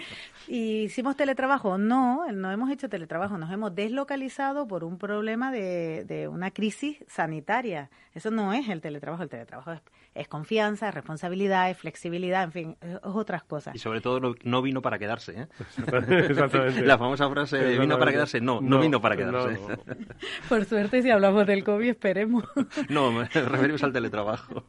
[0.47, 1.79] ¿Y hicimos teletrabajo?
[1.79, 3.39] No, no hemos hecho teletrabajo.
[3.39, 7.89] Nos hemos deslocalizado por un problema de, de una crisis sanitaria.
[8.15, 9.21] Eso no es el teletrabajo.
[9.21, 9.81] El teletrabajo es
[10.15, 13.75] es confianza, es responsabilidad, es flexibilidad, en fin, es, otras cosas.
[13.75, 15.41] Y sobre todo no, vino para quedarse.
[15.41, 15.47] ¿eh?
[16.29, 16.81] Exactamente.
[16.83, 19.59] La famosa frase vino para quedarse, no, no, vino para quedarse.
[20.49, 22.45] Por suerte, si hablamos del COVID, esperemos.
[22.89, 24.63] no, me referimos al teletrabajo.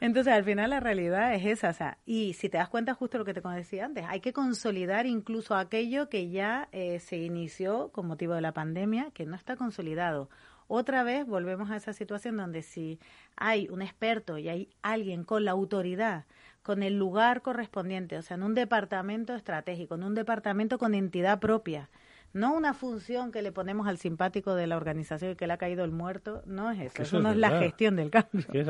[0.00, 1.70] Entonces, al final la realidad es esa.
[1.70, 4.32] O sea, y si te das cuenta, justo lo que te decía antes, hay que
[4.32, 9.36] consolidar incluso aquello que ya eh, se inició con motivo de la pandemia, que no
[9.36, 10.28] está consolidado
[10.70, 13.00] otra vez volvemos a esa situación donde si
[13.36, 16.26] hay un experto y hay alguien con la autoridad,
[16.62, 21.40] con el lugar correspondiente, o sea, en un departamento estratégico, en un departamento con entidad
[21.40, 21.90] propia,
[22.32, 25.82] no una función que le ponemos al simpático de la organización que le ha caído
[25.82, 28.46] el muerto, no es eso, eso, no es, la gestión del cambio.
[28.52, 28.68] Es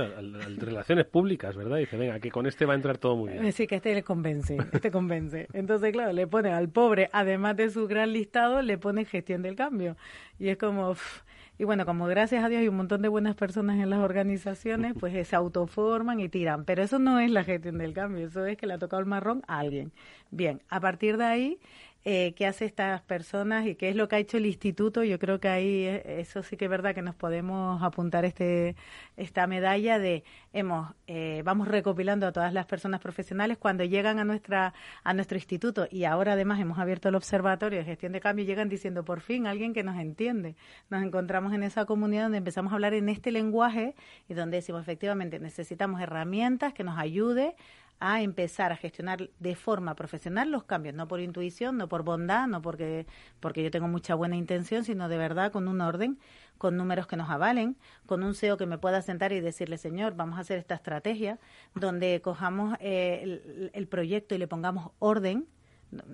[0.58, 1.76] relaciones públicas, ¿verdad?
[1.76, 3.52] Dice, venga, que con este va a entrar todo muy bien.
[3.52, 5.48] Sí, que este le convence, este convence.
[5.52, 9.54] Entonces, claro, le pone al pobre, además de su gran listado, le pone gestión del
[9.54, 9.98] cambio.
[10.38, 10.94] Y es como...
[11.60, 14.94] Y bueno, como gracias a Dios hay un montón de buenas personas en las organizaciones,
[14.98, 16.64] pues se autoforman y tiran.
[16.64, 19.04] Pero eso no es la gestión del cambio, eso es que le ha tocado el
[19.04, 19.92] marrón a alguien.
[20.30, 21.58] Bien, a partir de ahí
[22.04, 25.04] eh, qué hace estas personas y qué es lo que ha hecho el instituto.
[25.04, 28.74] Yo creo que ahí eh, eso sí que es verdad que nos podemos apuntar este
[29.18, 34.24] esta medalla de hemos eh, vamos recopilando a todas las personas profesionales cuando llegan a
[34.24, 34.72] nuestra
[35.04, 38.46] a nuestro instituto y ahora además hemos abierto el observatorio de gestión de cambio y
[38.46, 40.56] llegan diciendo por fin alguien que nos entiende.
[40.88, 43.94] Nos encontramos en esa comunidad donde empezamos a hablar en este lenguaje
[44.26, 47.54] y donde decimos efectivamente necesitamos herramientas que nos ayude
[48.00, 52.46] a empezar a gestionar de forma profesional los cambios, no por intuición, no por bondad,
[52.48, 53.06] no porque,
[53.40, 56.18] porque yo tengo mucha buena intención, sino de verdad con un orden,
[56.56, 60.14] con números que nos avalen, con un CEO que me pueda sentar y decirle, señor,
[60.16, 61.38] vamos a hacer esta estrategia,
[61.74, 65.46] donde cojamos eh, el, el proyecto y le pongamos orden,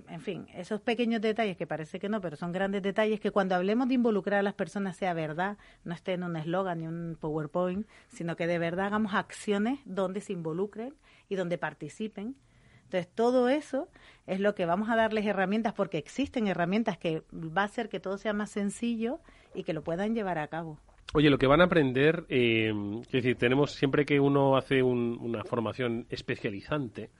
[0.08, 3.54] en fin, esos pequeños detalles que parece que no, pero son grandes detalles que cuando
[3.54, 7.16] hablemos de involucrar a las personas sea verdad, no esté en un eslogan ni un
[7.20, 10.94] PowerPoint, sino que de verdad hagamos acciones donde se involucren
[11.28, 12.36] y donde participen.
[12.84, 13.88] Entonces, todo eso
[14.26, 17.98] es lo que vamos a darles herramientas, porque existen herramientas que va a hacer que
[17.98, 19.18] todo sea más sencillo
[19.54, 20.78] y que lo puedan llevar a cabo.
[21.14, 25.44] Oye, lo que van a aprender, eh, es decir, tenemos siempre que uno hace una
[25.44, 27.10] formación especializante,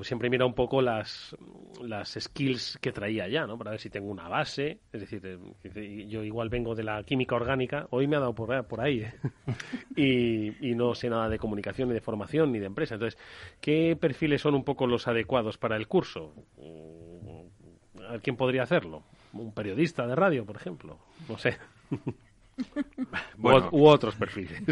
[0.00, 1.36] pues siempre mira un poco las,
[1.82, 3.58] las skills que traía ya, ¿no?
[3.58, 4.78] Para ver si tengo una base.
[4.94, 5.20] Es decir,
[5.74, 9.00] eh, yo igual vengo de la química orgánica, hoy me ha dado por, por ahí,
[9.00, 9.12] ¿eh?
[9.96, 12.94] y, y, no sé nada de comunicación, ni de formación, ni de empresa.
[12.94, 13.20] Entonces,
[13.60, 16.32] ¿qué perfiles son un poco los adecuados para el curso?
[18.22, 19.02] ¿Quién podría hacerlo?
[19.34, 20.96] ¿Un periodista de radio, por ejemplo?
[21.28, 21.58] No sé.
[23.36, 24.62] Bueno, u, otros perfiles.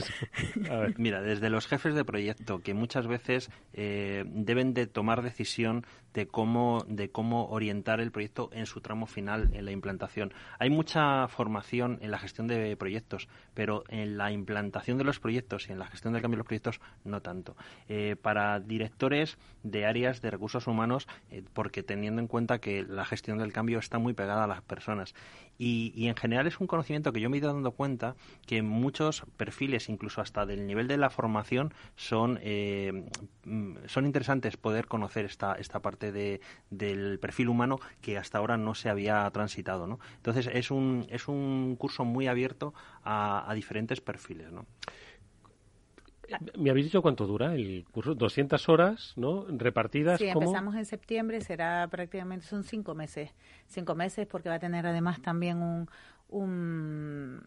[0.99, 6.27] Mira, desde los jefes de proyecto, que muchas veces eh, deben de tomar decisión de
[6.27, 10.33] cómo, de cómo orientar el proyecto en su tramo final, en la implantación.
[10.59, 15.69] Hay mucha formación en la gestión de proyectos, pero en la implantación de los proyectos
[15.69, 17.57] y en la gestión del cambio de los proyectos no tanto.
[17.89, 23.05] Eh, para directores de áreas de recursos humanos, eh, porque teniendo en cuenta que la
[23.05, 25.15] gestión del cambio está muy pegada a las personas.
[25.59, 28.15] Y, y en general es un conocimiento que yo me he ido dando cuenta
[28.47, 33.05] que muchos perfiles, incluso hasta del nivel de la formación, son, eh,
[33.45, 36.41] mm, son interesantes poder conocer esta, esta parte de,
[36.71, 39.87] del perfil humano que hasta ahora no se había transitado.
[39.87, 39.99] ¿no?
[40.17, 44.53] Entonces es un, es un curso muy abierto a, diferentes perfiles.
[44.53, 44.67] ¿no?
[46.59, 48.15] ¿Me habéis dicho cuánto dura el curso?
[48.15, 49.47] 200 horas, ¿no?
[49.49, 50.19] Repartidas.
[50.19, 53.31] Sí, empezamos en septiembre, será prácticamente, son cinco meses.
[53.67, 55.89] Cinco meses porque va a tener además también un,
[56.29, 57.41] un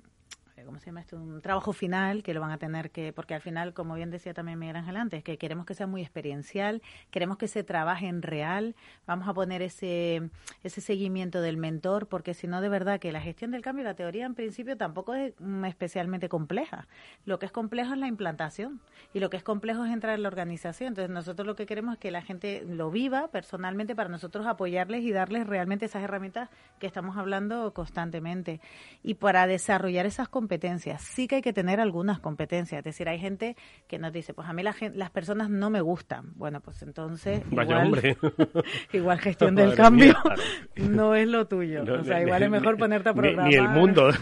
[0.65, 1.17] ¿cómo se llama esto?
[1.17, 4.33] Un trabajo final que lo van a tener que, porque al final, como bien decía
[4.33, 8.21] también Miguel Ángel antes, que queremos que sea muy experiencial, queremos que se trabaje en
[8.21, 10.29] real, vamos a poner ese,
[10.63, 13.95] ese seguimiento del mentor, porque si no, de verdad que la gestión del cambio, la
[13.95, 15.33] teoría en principio tampoco es
[15.67, 16.87] especialmente compleja.
[17.25, 18.81] Lo que es complejo es la implantación
[19.13, 20.89] y lo que es complejo es entrar en la organización.
[20.89, 25.03] Entonces, nosotros lo que queremos es que la gente lo viva personalmente para nosotros apoyarles
[25.03, 28.61] y darles realmente esas herramientas que estamos hablando constantemente.
[29.03, 31.01] Y para desarrollar esas competencias, competencias.
[31.01, 32.79] Sí que hay que tener algunas competencias.
[32.79, 33.55] Es decir, hay gente
[33.87, 36.33] que nos dice, pues a mí las personas no me gustan.
[36.35, 38.17] Bueno, pues entonces igual,
[38.91, 40.13] igual gestión del cambio
[40.75, 41.83] no es lo tuyo.
[41.83, 43.47] o sea, igual es mejor ponerte a programar.
[43.47, 44.09] ni el mundo.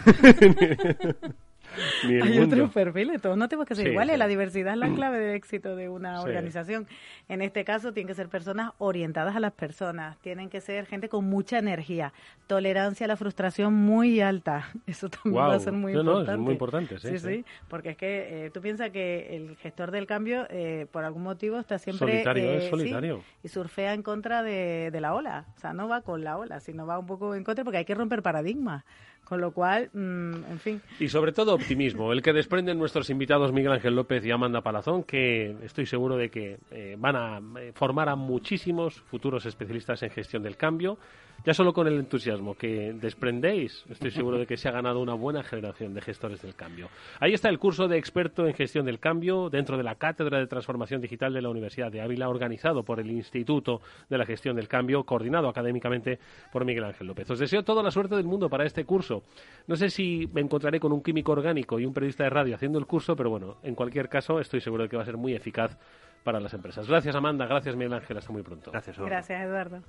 [2.03, 4.17] Hay otros perfiles, todos no tenemos que ser iguales.
[4.17, 6.87] La diversidad es la clave del éxito de una organización.
[7.27, 11.09] En este caso, tienen que ser personas orientadas a las personas, tienen que ser gente
[11.09, 12.13] con mucha energía,
[12.47, 14.69] tolerancia a la frustración muy alta.
[14.87, 16.37] Eso también va a ser muy importante.
[16.37, 17.19] muy importante, sí.
[17.19, 21.23] Sí, porque es que eh, tú piensas que el gestor del cambio, eh, por algún
[21.23, 22.07] motivo, está siempre.
[22.07, 23.23] Solitario, es eh, solitario.
[23.43, 25.45] y surfea en contra de, de la ola.
[25.55, 27.85] O sea, no va con la ola, sino va un poco en contra porque hay
[27.85, 28.83] que romper paradigmas.
[29.29, 30.81] Con lo cual, mm, en fin.
[30.99, 35.03] Y sobre todo optimismo, el que desprenden nuestros invitados Miguel Ángel López y Amanda Palazón,
[35.03, 40.09] que estoy seguro de que eh, van a eh, formar a muchísimos futuros especialistas en
[40.09, 40.97] gestión del cambio
[41.45, 45.13] ya solo con el entusiasmo que desprendéis, estoy seguro de que se ha ganado una
[45.13, 46.89] buena generación de gestores del cambio.
[47.19, 50.47] Ahí está el curso de experto en gestión del cambio dentro de la Cátedra de
[50.47, 54.67] Transformación Digital de la Universidad de Ávila, organizado por el Instituto de la Gestión del
[54.67, 56.19] Cambio, coordinado académicamente
[56.51, 57.29] por Miguel Ángel López.
[57.29, 59.23] Os deseo toda la suerte del mundo para este curso.
[59.67, 62.79] No sé si me encontraré con un químico orgánico y un periodista de radio haciendo
[62.79, 65.33] el curso, pero bueno, en cualquier caso estoy seguro de que va a ser muy
[65.33, 65.77] eficaz
[66.23, 66.87] para las empresas.
[66.87, 68.71] Gracias Amanda, gracias Miguel Ángel, hasta muy pronto.
[68.71, 69.81] Gracias, Gracias Eduardo.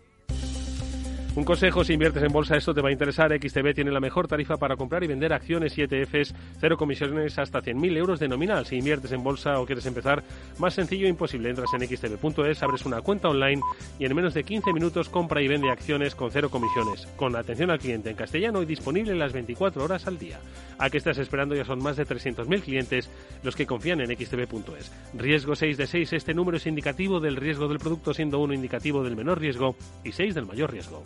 [1.37, 3.31] Un consejo, si inviertes en bolsa, esto te va a interesar.
[3.33, 7.63] XTB tiene la mejor tarifa para comprar y vender acciones y ETFs, cero comisiones hasta
[7.63, 8.67] 100.000 euros de nominal.
[8.67, 10.25] Si inviertes en bolsa o quieres empezar,
[10.59, 11.49] más sencillo e imposible.
[11.49, 13.63] Entras en xtb.es, abres una cuenta online
[14.01, 17.07] y en menos de 15 minutos compra y vende acciones con cero comisiones.
[17.15, 20.41] Con atención al cliente en castellano y disponible las 24 horas al día.
[20.79, 21.55] ¿A qué estás esperando?
[21.55, 23.09] Ya son más de 300.000 clientes
[23.45, 24.91] los que confían en xtb.es.
[25.15, 26.13] Riesgo 6 de 6.
[26.13, 30.11] Este número es indicativo del riesgo del producto, siendo uno indicativo del menor riesgo y
[30.11, 31.05] 6 del mayor riesgo.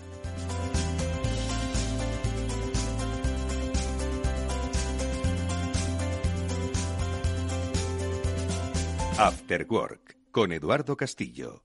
[9.19, 11.63] After Work con Eduardo Castillo.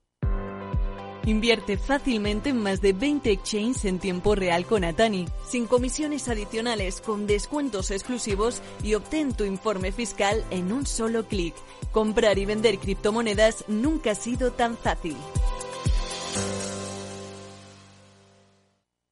[1.26, 7.00] Invierte fácilmente en más de 20 exchanges en tiempo real con Atani, sin comisiones adicionales,
[7.00, 11.54] con descuentos exclusivos y obtén tu informe fiscal en un solo clic.
[11.90, 15.16] Comprar y vender criptomonedas nunca ha sido tan fácil.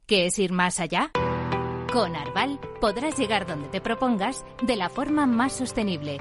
[0.06, 1.10] ¿Qué es ir más allá?
[1.92, 6.20] Con Arval podrás llegar donde te propongas de la forma más sostenible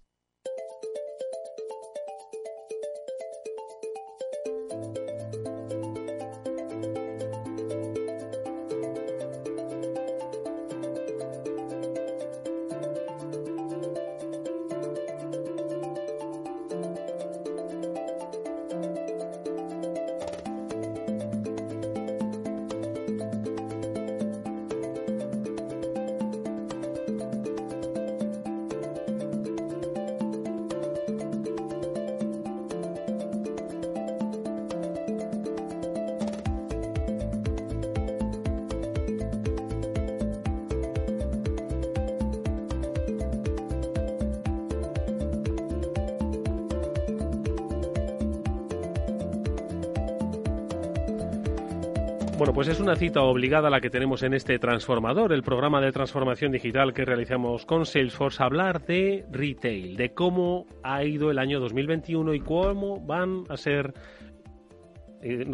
[52.41, 55.91] Bueno, pues es una cita obligada la que tenemos en este Transformador, el programa de
[55.91, 61.59] transformación digital que realizamos con Salesforce, hablar de retail, de cómo ha ido el año
[61.59, 63.93] 2021 y cómo van a ser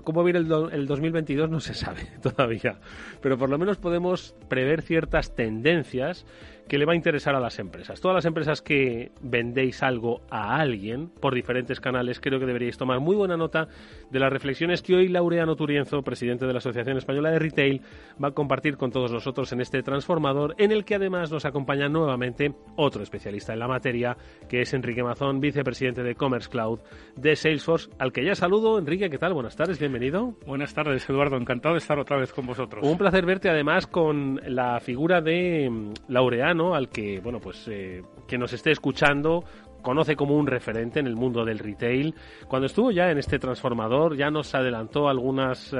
[0.03, 1.49] ¿Cómo viene el, el, 2022?
[1.49, 2.79] No se sabe todavía,
[3.21, 6.25] pero por lo menos podemos prever ciertas tendencias
[6.67, 8.01] que le va a interesar a las empresas.
[8.01, 12.99] Todas las empresas que vendéis algo a alguien por diferentes canales, creo que deberíais tomar
[12.99, 13.67] muy buena nota
[14.11, 17.81] de las reflexiones que hoy Laureano Turienzo, presidente de la Asociación Española de Retail,
[18.21, 21.87] va a compartir con todos nosotros en este transformador, en el que además nos acompaña
[21.87, 24.17] nuevamente otro especialista en la materia,
[24.49, 26.79] que es Enrique Mazón, vicepresidente de Commerce Cloud
[27.15, 28.77] de Salesforce, al que ya saludo.
[28.77, 29.33] Enrique, ¿qué tal?
[29.33, 30.35] Buenas tardes, bienvenido.
[30.45, 31.35] Buenas tardes, Eduardo.
[31.35, 32.87] Encantado de estar otra vez con vosotros.
[32.87, 38.03] Un placer verte además con la figura de mm, Laureano al que, bueno, pues eh,
[38.27, 39.43] que nos esté escuchando
[39.87, 42.13] conoce como un referente en el mundo del retail.
[42.49, 45.73] Cuando estuvo ya en este transformador ya nos adelantó algunas,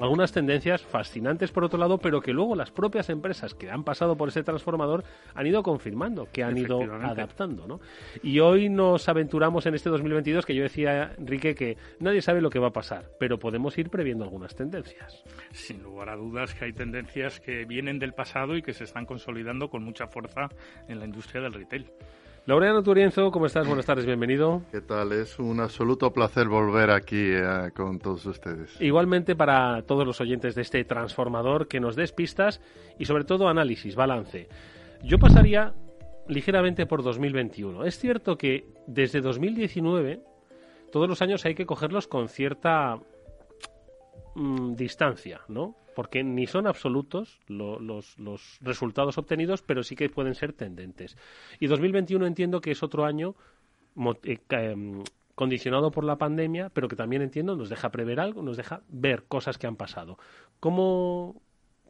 [0.00, 4.16] algunas tendencias fascinantes por otro lado, pero que luego las propias empresas que han pasado
[4.16, 7.68] por ese transformador han ido confirmando, que han ido adaptando.
[7.68, 7.78] ¿no?
[8.20, 12.50] Y hoy nos aventuramos en este 2022 que yo decía, Enrique, que nadie sabe lo
[12.50, 15.22] que va a pasar, pero podemos ir previendo algunas tendencias.
[15.52, 19.06] Sin lugar a dudas que hay tendencias que vienen del pasado y que se están
[19.06, 20.48] consolidando con mucha fuerza
[20.88, 21.86] en la industria del retail.
[22.46, 23.66] Laureano Turienzo, ¿cómo estás?
[23.66, 24.62] Buenas tardes, bienvenido.
[24.70, 25.10] ¿Qué tal?
[25.10, 28.80] Es un absoluto placer volver aquí eh, con todos ustedes.
[28.80, 32.60] Igualmente para todos los oyentes de este transformador, que nos des pistas
[33.00, 34.48] y sobre todo análisis, balance.
[35.02, 35.74] Yo pasaría
[36.28, 37.84] ligeramente por 2021.
[37.84, 40.20] Es cierto que desde 2019
[40.92, 43.00] todos los años hay que cogerlos con cierta
[44.36, 45.76] mm, distancia, ¿no?
[45.96, 48.16] porque ni son absolutos los,
[48.60, 51.16] resultados obtenidos, pero sí que pueden ser tendentes.
[51.58, 53.34] Y 2021 entiendo que es otro año
[54.24, 55.02] eh, em,
[55.34, 59.24] condicionado por la pandemia, pero que también entiendo nos deja prever algo, nos deja ver
[59.24, 60.18] cosas que han pasado.
[60.60, 61.40] ¿Cómo,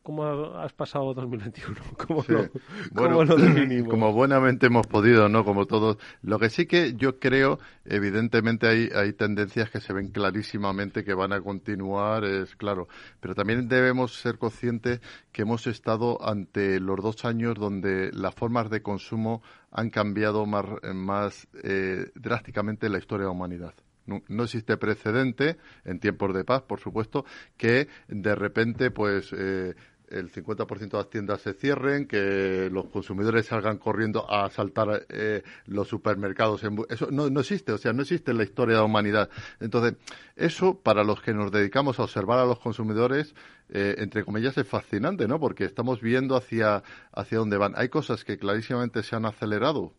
[0.07, 1.75] ¿Cómo has pasado 2021?
[2.07, 2.49] ¿Cómo, lo,
[2.93, 3.27] bueno,
[3.91, 5.45] Como buenamente hemos podido, ¿no?
[5.45, 5.99] Como todos.
[6.23, 11.13] Lo que sí que yo creo, evidentemente hay, hay tendencias que se ven clarísimamente que
[11.13, 12.87] van a continuar, es claro.
[13.19, 15.01] Pero también debemos ser conscientes
[15.33, 19.43] que hemos estado ante los dos años donde las formas de consumo
[19.73, 23.75] han cambiado más, más eh, drásticamente la historia de la humanidad.
[24.07, 27.25] No, no, existe precedente en tiempos de paz, por supuesto,
[27.57, 29.75] que de repente, pues, eh,
[30.09, 35.43] el 50% de las tiendas se cierren, que los consumidores salgan corriendo a asaltar eh,
[35.67, 36.63] los supermercados.
[36.89, 39.31] Eso no, no, existe, o sea, no existe en la historia de la humanidad.
[39.61, 39.95] Entonces,
[40.37, 43.35] eso para los que nos dedicamos a observar a los consumidores,
[43.69, 45.41] eh, entre comillas, es fascinante, ¿no?
[45.41, 46.83] Porque estamos viendo hacia,
[47.13, 47.75] hacia dónde van.
[47.77, 49.93] Hay cosas que clarísimamente se han acelerado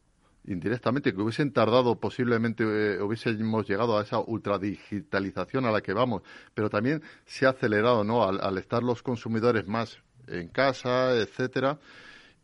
[0.48, 6.24] indirectamente, que hubiesen tardado posiblemente, eh, hubiésemos llegado a esa ultradigitalización a la que vamos,
[6.54, 8.24] pero también se ha acelerado, ¿no?
[8.24, 11.80] Al, al estar los consumidores más en casa, etcétera,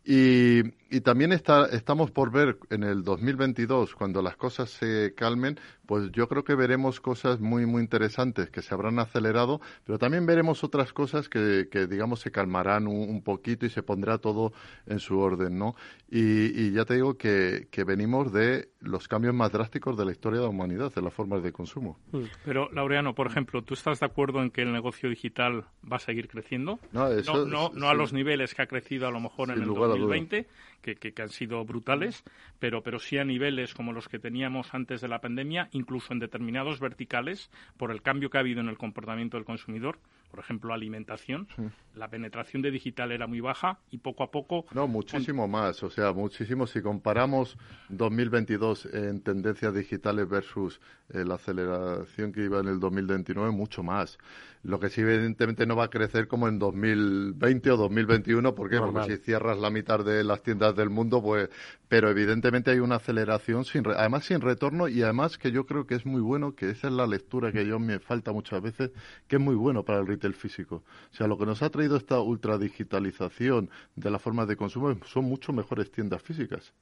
[0.04, 0.62] y,
[0.94, 6.12] y también está, estamos por ver en el 2022, cuando las cosas se calmen, pues
[6.12, 10.62] yo creo que veremos cosas muy, muy interesantes que se habrán acelerado, pero también veremos
[10.62, 14.52] otras cosas que, que digamos, se calmarán un, poquito y se pondrá todo
[14.86, 15.74] en su orden, ¿no?
[16.08, 20.12] Y, y ya te digo que, que, venimos de los cambios más drásticos de la
[20.12, 21.98] historia de la humanidad, de las formas de consumo.
[22.12, 22.22] Mm.
[22.44, 26.00] Pero, Laureano, por ejemplo, ¿tú estás de acuerdo en que el negocio digital va a
[26.00, 26.78] seguir creciendo?
[26.92, 29.62] No, eso, no, no, no a los niveles que ha crecido a lo mejor en
[29.62, 30.46] el 2020,
[30.84, 32.22] que, que, han sido brutales,
[32.58, 36.18] pero, pero sí a niveles como los que teníamos antes de la pandemia, incluso en
[36.18, 39.98] determinados verticales, por el cambio que ha habido en el comportamiento del consumidor,
[40.34, 41.62] por ejemplo, alimentación, sí.
[41.94, 44.66] la penetración de digital era muy baja y poco a poco...
[44.74, 46.66] No, muchísimo más, o sea, muchísimo.
[46.66, 47.56] Si comparamos
[47.90, 50.80] 2022 en tendencias digitales versus
[51.10, 54.18] eh, la aceleración que iba en el 2029, mucho más.
[54.64, 58.56] Lo que sí, evidentemente, no va a crecer como en 2020 o 2021.
[58.56, 58.76] ¿Por qué?
[58.76, 59.04] Normal.
[59.04, 61.48] Porque si cierras la mitad de las tiendas del mundo, pues.
[61.94, 63.94] Pero evidentemente hay una aceleración, sin re...
[63.96, 66.92] además sin retorno, y además que yo creo que es muy bueno, que esa es
[66.92, 68.90] la lectura que yo me falta muchas veces,
[69.28, 70.82] que es muy bueno para el retail físico.
[71.12, 75.26] O sea, lo que nos ha traído esta ultradigitalización de las formas de consumo son
[75.26, 76.72] mucho mejores tiendas físicas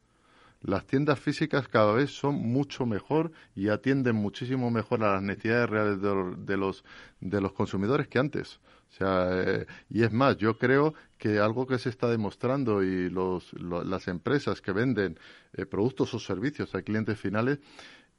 [0.62, 5.68] las tiendas físicas cada vez son mucho mejor y atienden muchísimo mejor a las necesidades
[5.68, 6.84] reales de, de los,
[7.20, 8.60] de los consumidores que antes.
[8.93, 13.09] O sea, eh, y es más, yo creo que algo que se está demostrando y
[13.09, 15.18] los, lo, las empresas que venden
[15.55, 17.59] eh, productos o servicios a clientes finales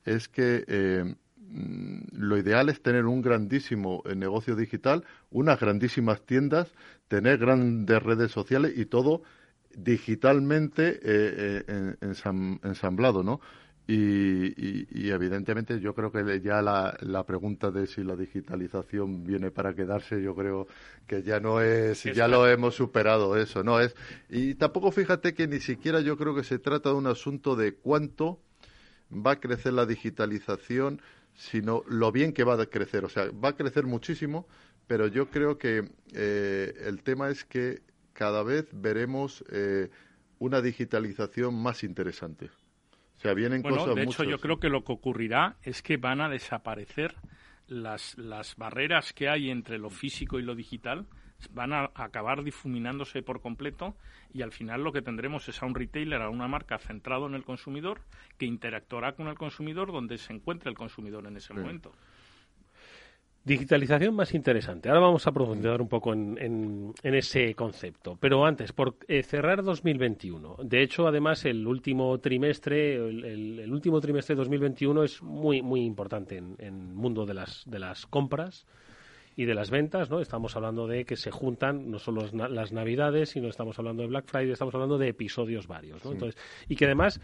[0.04, 1.16] es que eh,
[2.12, 6.74] lo ideal es tener un grandísimo negocio digital, unas grandísimas tiendas,
[7.08, 9.22] tener grandes redes sociales y todo
[9.76, 13.42] digitalmente eh, eh, ensam, ensamblado, ¿no?
[13.86, 19.26] Y, y, y, evidentemente yo creo que ya la, la, pregunta de si la digitalización
[19.26, 20.68] viene para quedarse, yo creo
[21.06, 23.94] que ya no es, ya lo hemos superado eso, no es.
[24.30, 27.74] Y tampoco fíjate que ni siquiera yo creo que se trata de un asunto de
[27.74, 28.40] cuánto
[29.14, 31.02] va a crecer la digitalización,
[31.36, 33.04] sino lo bien que va a crecer.
[33.04, 34.48] O sea, va a crecer muchísimo,
[34.88, 37.82] pero yo creo que eh, el tema es que
[38.14, 39.90] cada vez veremos eh,
[40.40, 42.50] una digitalización más interesante.
[43.24, 45.96] O sea, vienen bueno, cosas de hecho, yo creo que lo que ocurrirá es que
[45.96, 47.16] van a desaparecer
[47.68, 51.06] las, las barreras que hay entre lo físico y lo digital
[51.52, 53.96] van a acabar difuminándose por completo
[54.34, 57.36] y al final lo que tendremos es a un retailer, a una marca centrado en
[57.36, 58.02] el consumidor
[58.38, 61.54] que interactuará con el consumidor donde se encuentre el consumidor en ese sí.
[61.54, 61.94] momento.
[63.46, 64.88] Digitalización más interesante.
[64.88, 68.18] Ahora vamos a profundizar un poco en, en, en ese concepto.
[68.18, 70.58] Pero antes, por eh, cerrar 2021.
[70.64, 75.62] De hecho, además, el último trimestre, el, el, el último trimestre de 2021 es muy,
[75.62, 78.66] muy importante en el mundo de las, de las compras
[79.36, 80.22] y de las ventas, ¿no?
[80.22, 84.26] Estamos hablando de que se juntan no solo las navidades, sino estamos hablando de Black
[84.28, 86.12] Friday, estamos hablando de episodios varios, ¿no?
[86.12, 86.16] Sí.
[86.16, 87.20] Entonces, y que además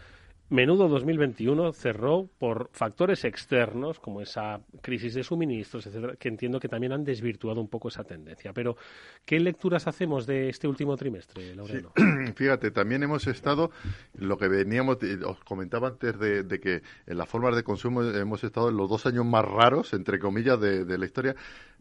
[0.50, 6.68] Menudo 2021 cerró por factores externos, como esa crisis de suministros, etcétera, que entiendo que
[6.68, 8.52] también han desvirtuado un poco esa tendencia.
[8.52, 8.76] Pero,
[9.24, 11.92] ¿qué lecturas hacemos de este último trimestre, Laureano?
[12.34, 13.70] Fíjate, también hemos estado,
[14.14, 18.70] lo que veníamos, os comentaba antes de, que en las formas de consumo hemos estado
[18.70, 21.36] en los dos años más raros, entre comillas, de, de la historia,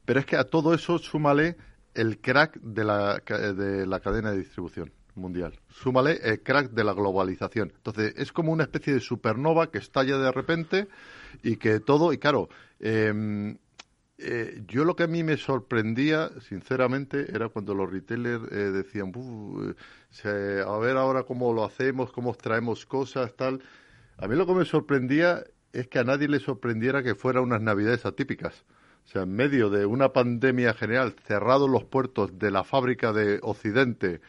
[0.05, 1.57] pero es que a todo eso súmale
[1.95, 5.59] el crack de la, de la cadena de distribución mundial.
[5.70, 7.72] Súmale el crack de la globalización.
[7.76, 10.88] Entonces, es como una especie de supernova que estalla de repente
[11.43, 12.49] y que todo, y claro,
[12.80, 13.57] eh,
[14.22, 19.13] eh, yo lo que a mí me sorprendía, sinceramente, era cuando los retailers eh, decían,
[20.09, 23.61] se, a ver ahora cómo lo hacemos, cómo traemos cosas, tal.
[24.17, 27.61] A mí lo que me sorprendía es que a nadie le sorprendiera que fueran unas
[27.61, 28.65] navidades atípicas.
[29.05, 33.39] O sea, en medio de una pandemia general, cerrados los puertos de la fábrica de
[33.41, 34.20] Occidente,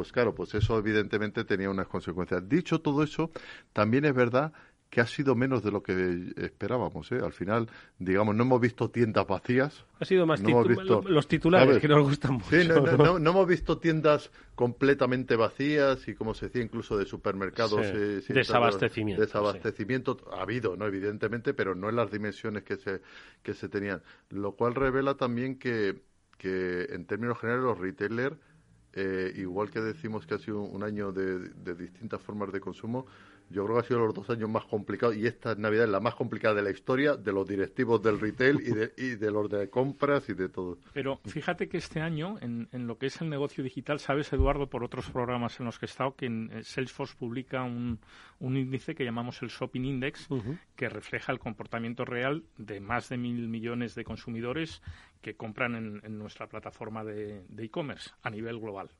[0.00, 2.48] pues claro, pues eso evidentemente tenía unas consecuencias.
[2.48, 3.32] Dicho todo eso,
[3.74, 4.50] también es verdad
[4.88, 7.12] que ha sido menos de lo que esperábamos.
[7.12, 7.18] ¿eh?
[7.22, 9.84] Al final, digamos, no hemos visto tiendas vacías.
[9.98, 12.48] Ha sido más los titulares que nos gustan mucho.
[12.48, 17.82] Sí, no, no, hemos visto tiendas completamente vacías y, como se decía, incluso de supermercados.
[17.84, 19.20] Eh, desabastecimiento.
[19.20, 20.86] Desabastecimiento ha habido, ¿no?
[20.86, 23.02] Evidentemente, pero no en las dimensiones que se,
[23.42, 24.00] que se tenían.
[24.30, 26.00] Lo cual revela también que,
[26.38, 28.38] que en términos generales, los retailers
[28.92, 33.06] eh, igual que decimos que ha sido un año de, distintas formas de consumo,
[33.50, 35.98] yo creo que ha sido los dos años más complicados y esta Navidad es la
[35.98, 39.50] más complicada de la historia de los directivos del retail y de, y de los
[39.50, 40.78] de compras y de todo.
[40.92, 44.84] Pero fíjate que este año, en, lo que es el negocio digital, sabes, Eduardo, por
[44.84, 47.98] otros programas en los que he estado, que en eh, Salesforce publica un,
[48.40, 50.28] índice que llamamos el Shopping Index,
[50.76, 54.80] que refleja el comportamiento real de más de mil millones de consumidores
[55.20, 58.90] que compran en, nuestra plataforma de e-commerce a nivel global.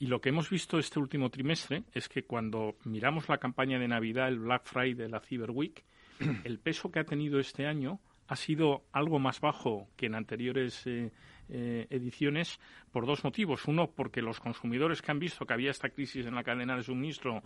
[0.00, 3.86] Y lo que hemos visto este último trimestre es que cuando miramos la campaña de
[3.86, 5.84] Navidad, el Black Friday, la Cyber Week,
[6.44, 10.86] el peso que ha tenido este año ha sido algo más bajo que en anteriores
[10.86, 11.12] eh,
[11.52, 12.60] eh, ediciones
[12.92, 13.66] por dos motivos.
[13.66, 16.82] Uno, porque los consumidores que han visto que había esta crisis en la cadena de
[16.82, 17.42] suministro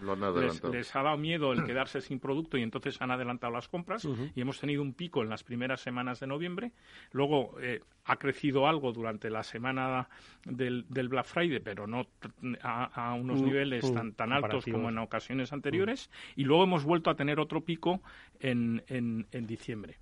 [0.71, 4.41] les, ha dado miedo el quedarse sin producto y entonces han adelantado las compras y
[4.41, 6.73] hemos tenido un pico en las primeras semanas de noviembre.
[7.13, 10.09] Luego eh, ha crecido algo durante la semana
[10.45, 12.07] del, Black Friday, pero no
[12.63, 16.11] a, unos mm, niveles mm, tan, tan altos como en ocasiones anteriores.
[16.37, 18.03] Y luego hemos vuelto a tener otro pico
[18.39, 19.99] en, en diciembre.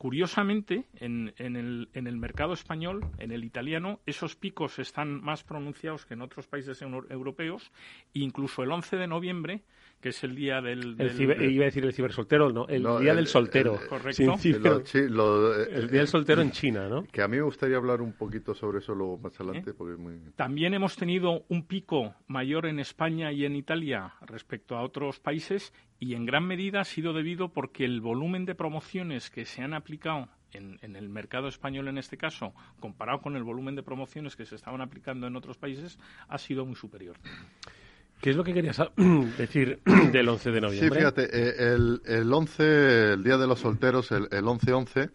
[0.00, 6.06] Curiosamente, en, el, en, el, mercado español, en el italiano, esos picos están más pronunciados
[6.06, 7.70] que en otros países europeos.
[8.14, 9.62] Incluso el 11 de noviembre
[10.00, 10.96] que es el día del...
[11.18, 13.78] iba a decir el cibersoltero, no, el día del soltero.
[13.88, 14.22] Correcto.
[14.22, 17.04] el día del soltero en China, ¿no?
[17.04, 19.74] Que a mí me gustaría hablar un poquito sobre eso luego más adelante.
[19.74, 20.18] Porque muy...
[20.36, 25.72] También hemos tenido un pico mayor en España y en Italia respecto a otros países
[25.98, 29.74] y en gran medida ha sido debido porque el volumen de promociones que se han
[29.74, 34.34] aplicado en, en, el mercado español en este caso, comparado con el volumen de promociones
[34.34, 35.98] que se estaban aplicando en otros países,
[36.28, 37.16] ha sido muy superior.
[38.20, 38.80] ¿Qué es lo que querías
[39.38, 39.80] decir
[40.12, 40.88] del 11 de noviembre?
[40.90, 45.10] Sí, fíjate, eh, el, el 11, el Día de los Solteros, el, el 11-11,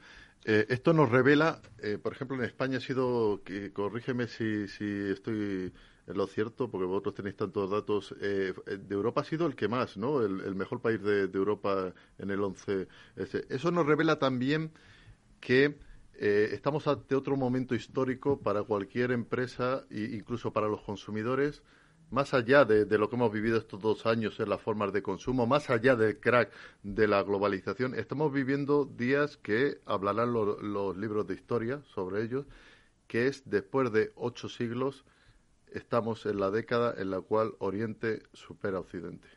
[0.45, 4.85] eh, esto nos revela, eh, por ejemplo, en España ha sido, que, corrígeme si, si
[5.11, 5.71] estoy
[6.07, 8.53] en lo cierto, porque vosotros tenéis tantos datos, de
[8.89, 10.21] Europa ha sido el que más, ¿no?
[10.21, 12.87] El, mejor país de, Europa en el 11.
[13.49, 14.71] Eso nos revela también
[15.39, 15.79] que
[16.19, 21.63] estamos ante otro momento histórico para cualquier empresa e incluso para los consumidores
[22.09, 25.47] más allá de, lo que hemos vivido estos dos años en las formas de consumo,
[25.47, 26.51] más allá del crack
[26.83, 32.45] de la globalización, estamos viviendo días que hablarán los libros de historia sobre ellos,
[33.07, 35.05] que es después de ocho siglos,
[35.71, 39.27] estamos en la década en la cual Oriente supera Occidente,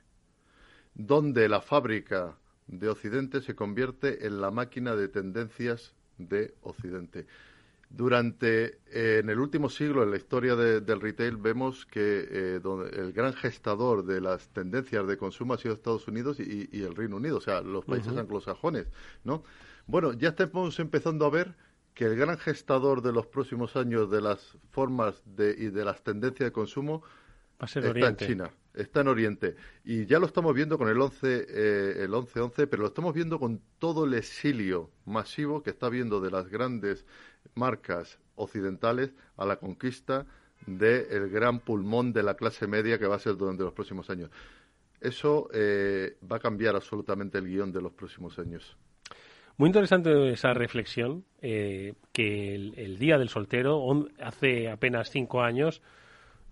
[0.95, 7.27] donde la fábrica de Occidente se convierte en la máquina de tendencias de Occidente.
[7.91, 12.61] Durante, eh, en el último siglo, en la historia del retail, vemos que eh,
[12.93, 17.17] el gran gestador de las tendencias de consumo ha sido Estados Unidos y, el Reino
[17.17, 18.89] Unido, o sea, los países anglosajones,
[19.25, 19.43] ¿no?
[19.87, 21.55] Bueno, ya estamos empezando a ver
[21.95, 26.03] que el gran gestador de los próximos años de las formas de, y de las
[26.03, 27.03] tendencias de consumo
[27.61, 29.57] está en China, está en Oriente.
[29.85, 33.41] Y ya lo estamos viendo con el 11, eh, el 11-11, pero lo estamos viendo
[33.41, 37.05] con todo el exilio masivo que está viendo de las grandes
[37.55, 40.27] marcas occidentales a la conquista
[40.67, 44.31] del gran pulmón de la clase media que va a ser durante los próximos años.
[45.01, 48.77] Eso eh, va a cambiar absolutamente el guion de los próximos años.
[49.57, 53.85] Muy interesante esa reflexión, eh, que el, Día del Soltero,
[54.21, 55.83] hace apenas cinco años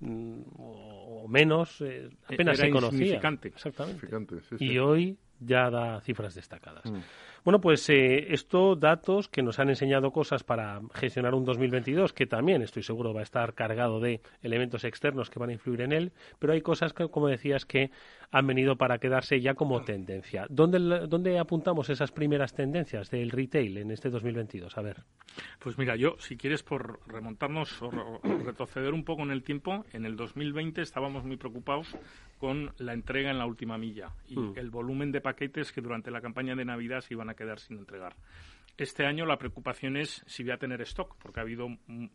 [0.01, 3.21] mm, o menos, eh, apenas se conocía.
[3.45, 4.41] Exactamente.
[4.59, 6.85] Y hoy ya da cifras destacadas.
[6.85, 6.99] Mm.
[7.47, 12.27] Bueno, pues eh, esto, datos que nos han enseñado cosas para gestionar un 2022, que
[12.27, 15.93] también estoy seguro va a estar cargado de elementos externos que van a influir en
[15.93, 17.93] él, pero hay cosas que, como decías, que
[18.31, 20.47] han venido para quedarse ya como tendencia.
[20.49, 24.77] ¿Dónde, dónde apuntamos esas primeras tendencias del retail en este 2022?
[24.77, 25.05] A ver.
[25.59, 30.07] Pues mira, yo, si quieres, por remontarnos o retroceder un poco en el tiempo, en
[30.07, 31.97] el 2020 estábamos muy preocupados
[32.39, 34.55] con la entrega en la última milla y mm.
[34.57, 37.79] el volumen de paquetes que durante la campaña de Navidad se iban a quedar sin
[37.79, 38.15] entregar.
[38.79, 41.69] Este año la preocupación es si voy a tener stock, porque ha habido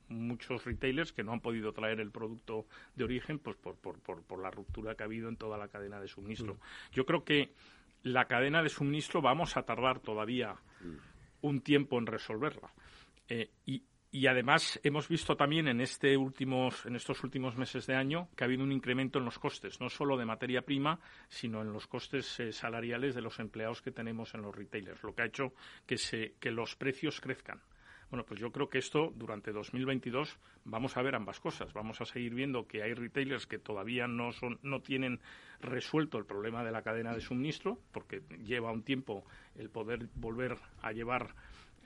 [0.09, 4.39] muchos retailers que no han podido traer el producto de origen pues por, por, por,
[4.39, 6.55] la ruptura que ha habido en toda la cadena de suministro.
[6.55, 6.59] Mm.
[6.93, 7.53] Yo creo que
[8.03, 11.47] la cadena de suministro vamos a tardar todavía mm.
[11.47, 12.71] un tiempo en resolverla.
[13.27, 18.27] Eh, y y además hemos visto también en, este en estos últimos meses de año
[18.35, 20.99] que ha habido un incremento en los costes, no solo de materia prima,
[21.29, 25.15] sino en los costes eh, salariales de los empleados que tenemos en los retailers, lo
[25.15, 25.53] que ha hecho
[25.85, 27.61] que, se, que los precios crezcan.
[28.09, 31.71] Bueno, pues yo creo que esto durante 2022 vamos a ver ambas cosas.
[31.71, 35.21] Vamos a seguir viendo que hay retailers que todavía no, son, no tienen
[35.61, 39.23] resuelto el problema de la cadena de suministro, porque lleva un tiempo
[39.55, 41.33] el poder volver a llevar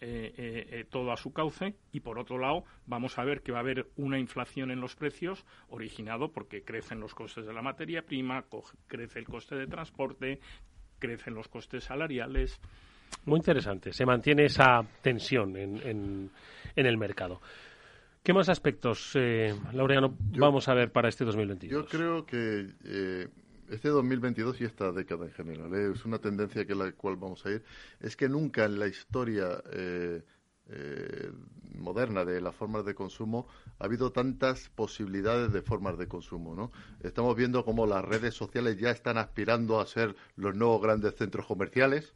[0.08, 3.52] eh, eh, eh, todo a su cauce y por otro lado vamos a ver que
[3.52, 7.64] va a haber una inflación en los precios originado porque crecen los costes de la
[7.64, 8.46] materia prima,
[8.86, 10.40] crece el coste de transporte,
[11.00, 12.62] crecen los costes salariales.
[13.26, 13.94] Muy interesante.
[13.94, 16.30] Se mantiene esa tensión en, en,
[16.76, 17.42] el mercado.
[18.22, 21.84] ¿Qué más aspectos, eh, Laureano, vamos a ver para este 2022?
[21.84, 22.68] Yo creo que
[23.70, 25.92] este 2022 y esta década en general, ¿eh?
[25.94, 27.64] es una tendencia que la cual vamos a ir,
[28.00, 30.22] es que nunca en la historia eh,
[30.70, 31.32] eh,
[31.78, 33.48] moderna de las formas de consumo
[33.80, 36.72] ha habido tantas posibilidades de formas de consumo, ¿no?
[37.02, 41.46] Estamos viendo cómo las redes sociales ya están aspirando a ser los nuevos grandes centros
[41.46, 42.14] comerciales.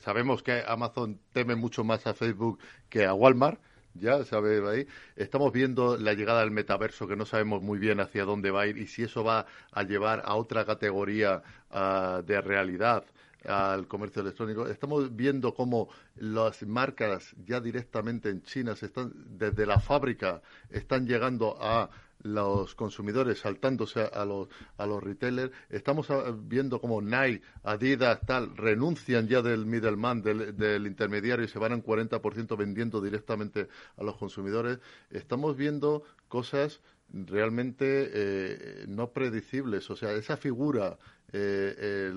[0.00, 2.58] sabemos que Amazon teme mucho más a Facebook
[2.88, 3.60] que a Walmart
[3.94, 4.86] ya sabe ahí.
[5.16, 8.66] Estamos viendo la llegada del metaverso que no sabemos muy bien hacia dónde va a
[8.66, 13.04] ir y si eso va a llevar a otra categoría ah, de realidad
[13.44, 14.66] al comercio electrónico.
[14.66, 21.06] Estamos viendo cómo las marcas ya directamente en China se están desde la fábrica están
[21.06, 21.88] llegando a
[22.22, 25.52] los consumidores saltándose a los, a los retailers.
[25.68, 31.48] Estamos ah, viendo como Nike, Adidas, tal, renuncian ya del middleman, del, del intermediario y
[31.48, 34.78] se van en 40% vendiendo directamente a los consumidores.
[35.10, 39.88] Estamos viendo cosas realmente eh, no predecibles.
[39.90, 40.98] O sea, esa figura
[41.32, 42.10] eh,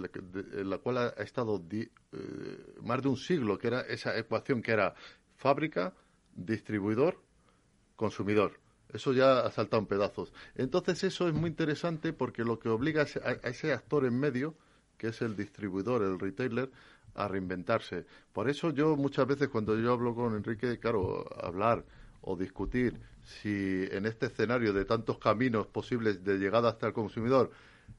[0.54, 1.88] en la cual ha estado eh,
[2.84, 4.94] más de un siglo, que era esa ecuación que era
[5.36, 5.94] fábrica,
[6.34, 7.22] distribuidor,
[7.96, 8.61] consumidor
[8.94, 10.34] eso ya ha saltado en pedazos.
[10.56, 14.56] Entonces eso es muy interesante porque lo que obliga a ese actor en medio,
[14.98, 16.70] que es el distribuidor, el retailer,
[17.16, 18.06] a reinventarse.
[18.34, 21.84] Por eso yo muchas veces cuando yo hablo con Enrique, claro, hablar
[22.22, 27.52] o discutir si en este escenario de tantos caminos posibles de llegada hasta el consumidor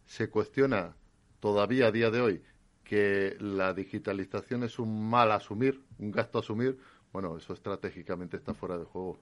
[0.06, 0.94] se cuestiona
[1.40, 2.42] todavía a día de hoy
[2.84, 6.78] que la digitalización es un mal asumir, un gasto asumir,
[7.12, 9.18] bueno, eso estratégicamente está fuera de juego.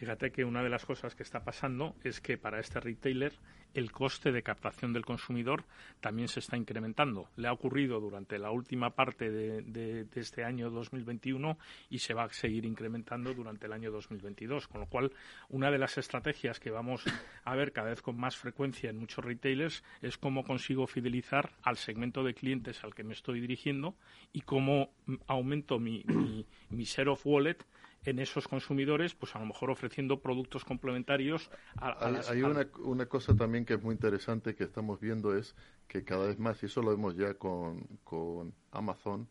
[0.00, 3.34] Fíjate que una de las cosas que está pasando es que para este retailer
[3.74, 5.66] el coste de captación del consumidor
[6.00, 7.28] también se está incrementando.
[7.36, 11.58] Le ha ocurrido durante la última parte de, este año 2021
[11.90, 14.68] y se va a seguir incrementando durante el año 2022.
[14.68, 15.12] Con lo cual,
[15.50, 17.04] una de las estrategias que vamos
[17.44, 21.76] a ver cada vez con más frecuencia en muchos retailers es cómo consigo fidelizar al
[21.76, 23.94] segmento de clientes al que me estoy dirigiendo
[24.32, 24.94] y cómo
[25.26, 27.58] aumento mi, mi, mi share of wallet
[28.04, 33.34] en esos consumidores, pues a lo mejor ofreciendo productos complementarios a, Hay, una, una, cosa
[33.36, 35.54] también que es muy interesante que estamos viendo es
[35.86, 39.28] que cada vez más, y eso lo vemos ya con, con Amazon,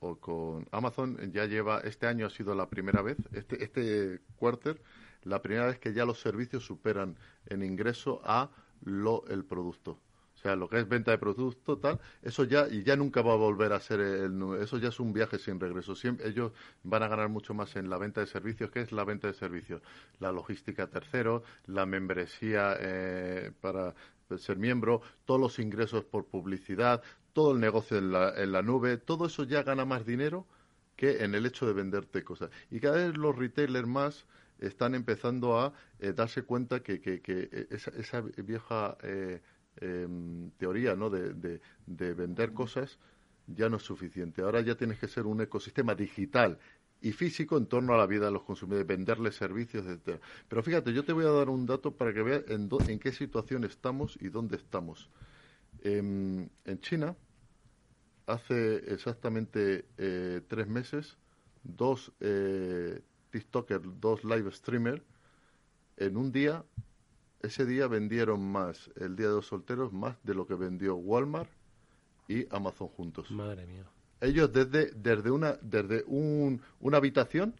[0.00, 4.82] o con Amazon ya lleva, este año ha sido la primera vez, este, este quarter,
[5.22, 8.50] la primera vez que ya los servicios superan en ingreso a
[8.82, 10.00] lo, el producto.
[10.40, 13.34] O sea, lo que es venta de producto, tal, eso ya, y ya nunca va
[13.34, 15.94] a volver a ser el, eso ya es un viaje sin regreso.
[15.94, 18.70] Siempre, ellos van a ganar mucho más en la venta de servicios.
[18.70, 19.82] ¿Qué es la venta de servicios?
[20.18, 23.94] La logística tercero, la membresía eh, para
[24.38, 27.02] ser miembro, todos los ingresos por publicidad,
[27.34, 30.46] todo el negocio en la, en la nube, todo eso ya gana más dinero
[30.96, 32.48] que en el hecho de venderte cosas.
[32.70, 34.24] Y cada vez los retailers más
[34.58, 39.42] están empezando a eh, darse cuenta que, que, que esa, esa vieja eh,
[39.76, 41.08] Em, teoría ¿no?
[41.10, 41.32] De,
[41.86, 42.98] de, vender cosas
[43.46, 44.42] ya no es suficiente.
[44.42, 46.58] Ahora ya tienes que ser un ecosistema digital
[47.00, 50.20] y físico en torno a la vida de los consumidores, venderles servicios, etcétera.
[50.48, 53.12] Pero fíjate, yo te voy a dar un dato para que veas en, en qué
[53.12, 55.08] situación estamos y dónde estamos.
[55.82, 57.16] Em, en China,
[58.26, 61.16] hace exactamente eh, tres meses,
[61.62, 63.00] dos eh,
[63.30, 65.02] TikTokers, dos live streamers,
[65.96, 66.64] en un día
[67.42, 71.50] ese día vendieron más, el Día de los Solteros, más de lo que vendió Walmart
[72.28, 73.30] y Amazon juntos.
[73.30, 73.84] Madre mía.
[74.20, 77.54] Ellos desde, desde, una, desde un, una habitación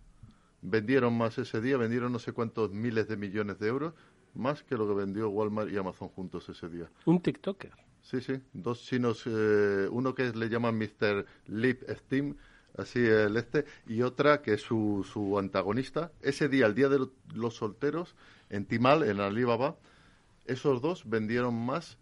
[0.62, 3.94] vendieron más ese día, vendieron no sé cuántos miles de millones de euros,
[4.34, 6.90] más que lo que vendió Walmart y Amazon juntos ese día.
[7.06, 7.72] ¿Un TikToker?
[8.02, 11.24] Sí, sí, dos chinos, eh, uno que le llaman Mr.
[11.46, 12.36] Lip Steam,
[12.76, 16.12] así el este, y otra que es su, su antagonista.
[16.22, 18.14] Ese día, el día de los solteros,
[18.50, 19.76] en Timal, en Alibaba,
[20.46, 21.98] esos dos vendieron más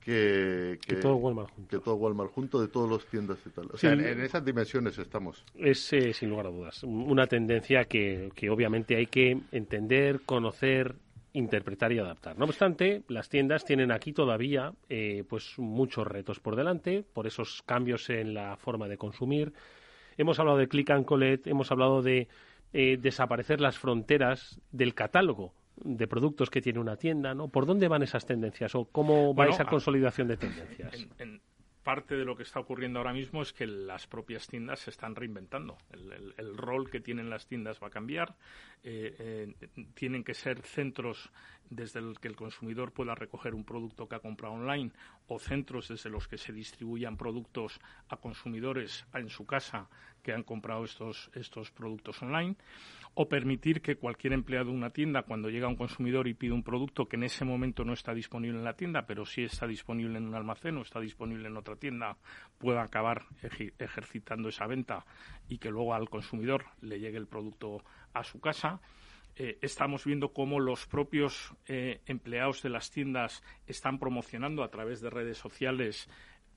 [0.00, 1.68] que, que, todo Walmart junto.
[1.68, 3.68] Que todo Walmart junto de todas las tiendas y tal.
[3.72, 5.44] O sea, en, esas dimensiones estamos.
[5.54, 10.96] Es, eh, sin lugar a dudas, una tendencia que, que obviamente hay que entender, conocer,
[11.34, 12.38] interpretar y adaptar.
[12.38, 17.62] No obstante, las tiendas tienen aquí todavía eh, pues muchos retos por delante, por esos
[17.62, 19.52] cambios en la forma de consumir.
[20.16, 22.28] Hemos hablado de click and collect, hemos hablado de
[22.72, 27.48] eh, desaparecer las fronteras del catálogo de productos que tiene una tienda, ¿no?
[27.48, 31.08] ¿Por dónde van esas tendencias o cómo va esa consolidación de tendencias?
[31.82, 35.16] parte de lo que está ocurriendo ahora mismo es que las propias tiendas se están
[35.16, 35.78] reinventando.
[35.90, 38.36] El, rol que tienen las tiendas va a cambiar.
[38.82, 41.30] Eh, eh, tienen que ser centros
[41.68, 44.92] desde el que el consumidor pueda recoger un producto que ha comprado online
[45.28, 49.88] o centros desde los que se distribuyan productos a consumidores en su casa
[50.22, 52.56] que han comprado estos, estos productos online
[53.14, 56.62] o permitir que cualquier empleado de una tienda, cuando llega un consumidor y pide un
[56.62, 60.18] producto que en ese momento no está disponible en la tienda, pero sí está disponible
[60.18, 62.16] en un almacén o está disponible en otra tienda,
[62.58, 63.22] pueda acabar
[63.78, 65.04] ejercitando esa venta
[65.48, 67.82] y que luego al consumidor le llegue el producto
[68.12, 68.80] a su casa.
[69.36, 75.00] Eh, estamos viendo cómo los propios eh, empleados de las tiendas están promocionando a través
[75.00, 76.08] de redes sociales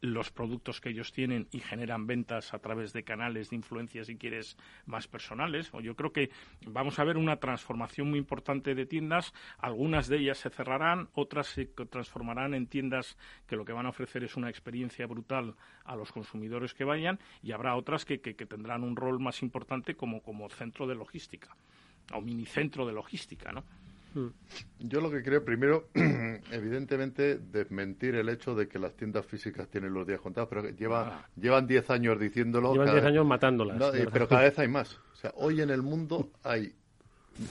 [0.04, 4.18] los productos que ellos tienen y generan ventas a través de canales de influencia, si
[4.18, 5.72] quieres, más personales.
[5.82, 6.30] Yo creo que
[6.68, 9.34] vamos a ver una transformación muy importante de tiendas.
[9.58, 13.91] Algunas de ellas se cerrarán, otras se transformarán en tiendas que lo que van a
[13.91, 18.36] ofrecer es una experiencia brutal a los consumidores que vayan y habrá otras que, que,
[18.36, 21.56] que tendrán un rol más importante como, como centro de logística
[22.12, 23.64] o minicentro de logística, ¿no?
[24.14, 24.28] Hmm.
[24.80, 25.89] Yo lo que creo, primero,
[26.51, 31.28] evidentemente, desmentir el hecho de que las tiendas físicas tienen los días contados, pero lleva,
[31.36, 32.74] llevan 10 años diciéndolo.
[32.74, 33.82] Llevan 10 años matándolas.
[34.11, 34.95] pero cada vez hay más.
[35.14, 36.76] O sea, hoy en el mundo hay,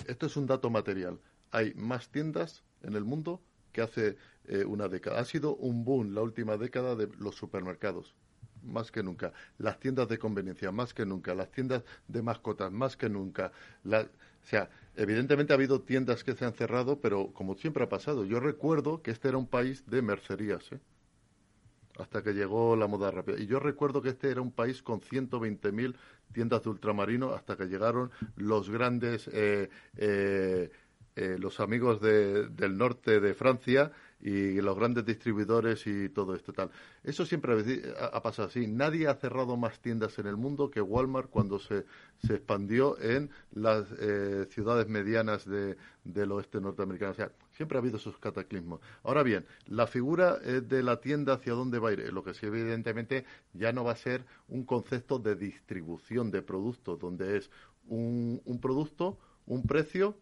[0.06, 1.18] esto es un dato material,
[1.50, 3.40] hay más tiendas en el mundo
[3.72, 5.20] que hace eh, una década.
[5.20, 8.14] Ha sido un boom la última década de los supermercados
[8.62, 9.32] más que nunca.
[9.58, 11.34] Las tiendas de conveniencia, más que nunca.
[11.34, 13.52] Las tiendas de mascotas, más que nunca.
[13.84, 17.88] La, o sea, evidentemente ha habido tiendas que se han cerrado, pero como siempre ha
[17.88, 20.80] pasado, yo recuerdo que este era un país de mercerías, ¿eh?
[21.99, 23.38] hasta que llegó la moda rápida.
[23.38, 25.95] Y yo recuerdo que este era un país con 120.000
[26.32, 30.70] tiendas de ultramarino hasta que llegaron los grandes, eh, eh,
[31.38, 36.70] los amigos del norte de Francia y los grandes distribuidores y todo esto tal.
[37.02, 37.54] Eso siempre
[38.00, 38.68] ha, pasado así.
[38.68, 41.84] Nadie ha cerrado más tiendas en el mundo que Walmart cuando se,
[42.24, 47.10] se expandió en las eh, ciudades medianas de, del oeste norteamericano.
[47.10, 48.80] O sea, siempre ha habido esos cataclismos.
[49.02, 52.34] Ahora bien, la figura eh, de la tienda hacia dónde va a ir, lo que
[52.34, 57.50] sí evidentemente ya no va a ser un concepto de distribución de productos, donde es
[57.88, 60.16] un, un producto, un precio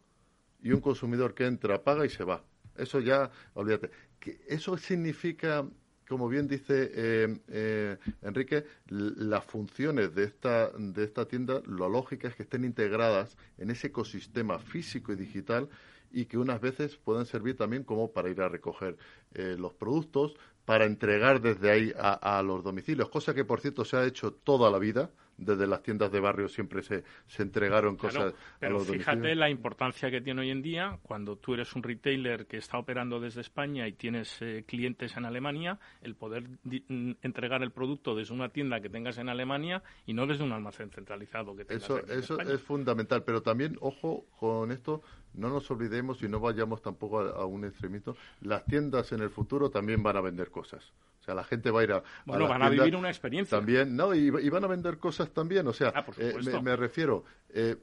[0.63, 2.43] y un consumidor que entra, paga y se va
[2.77, 3.91] eso ya, olvídate.
[4.19, 5.67] Que eso significa,
[6.09, 12.29] como bien dice eh, eh, Enrique, las funciones de esta, de esta tienda, lo lógica
[12.29, 15.69] es que estén integradas en ese ecosistema físico y digital
[16.13, 18.97] y que unas veces pueden servir también como para ir a recoger
[19.35, 23.97] eh, los productos, para entregar desde ahí a, los domicilios, cosa que por cierto se
[23.97, 25.11] ha hecho toda la vida,
[25.41, 30.21] desde las tiendas de barrio siempre se, se entregaron cosas pero fíjate la importancia que
[30.21, 33.93] tiene hoy en día cuando tú eres un retailer que está operando desde España y
[33.93, 38.89] tienes eh, clientes en Alemania, el poder mm, entregar el producto desde una tienda que
[38.89, 43.25] tengas en Alemania y no desde un almacén centralizado que tengas Eso, eso es fundamental,
[43.25, 45.03] pero también, ojo con esto,
[45.35, 49.71] no nos olvidemos y no vayamos tampoco a, un extremito, las tiendas en el futuro
[49.71, 50.93] también van a vender cosas.
[51.21, 52.03] O sea, la gente va a ir a.
[52.25, 53.59] Bueno, van a vivir una experiencia.
[53.59, 55.67] También, no, y, van a vender cosas también.
[55.67, 57.25] O sea, ah, eh, me, refiero.
[57.51, 57.77] Eh,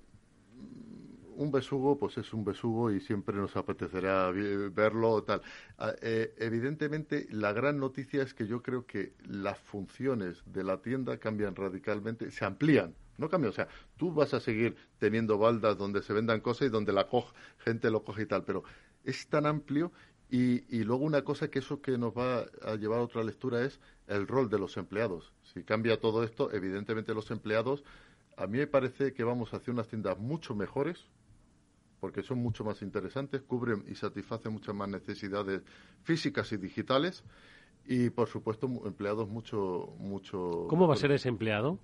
[1.36, 5.41] un besugo, pues es un besugo y siempre nos apetecerá verlo tal.
[5.78, 10.82] Ah, eh, evidentemente, la gran noticia es que yo creo que las funciones de la
[10.82, 15.78] tienda cambian radicalmente, se amplían no cambia, o sea, tú vas a seguir teniendo baldas
[15.78, 17.07] donde se vendan cosas y donde la
[17.59, 18.63] gente lo coge y tal, pero
[19.03, 19.91] es tan amplio
[20.30, 23.63] y, y, luego una cosa que eso que nos va a llevar a otra lectura
[23.63, 25.32] es el rol de los empleados.
[25.53, 27.86] Si cambia todo esto, evidentemente los empleados,
[28.36, 31.07] a mí me parece que vamos hacia unas tiendas mucho mejores,
[31.99, 35.61] porque son mucho más interesantes, cubren y satisfacen muchas más necesidades
[36.03, 37.24] físicas y digitales,
[37.86, 40.68] y por supuesto empleados mucho, mucho.
[40.70, 41.80] ¿Cómo va a ser ese empleado?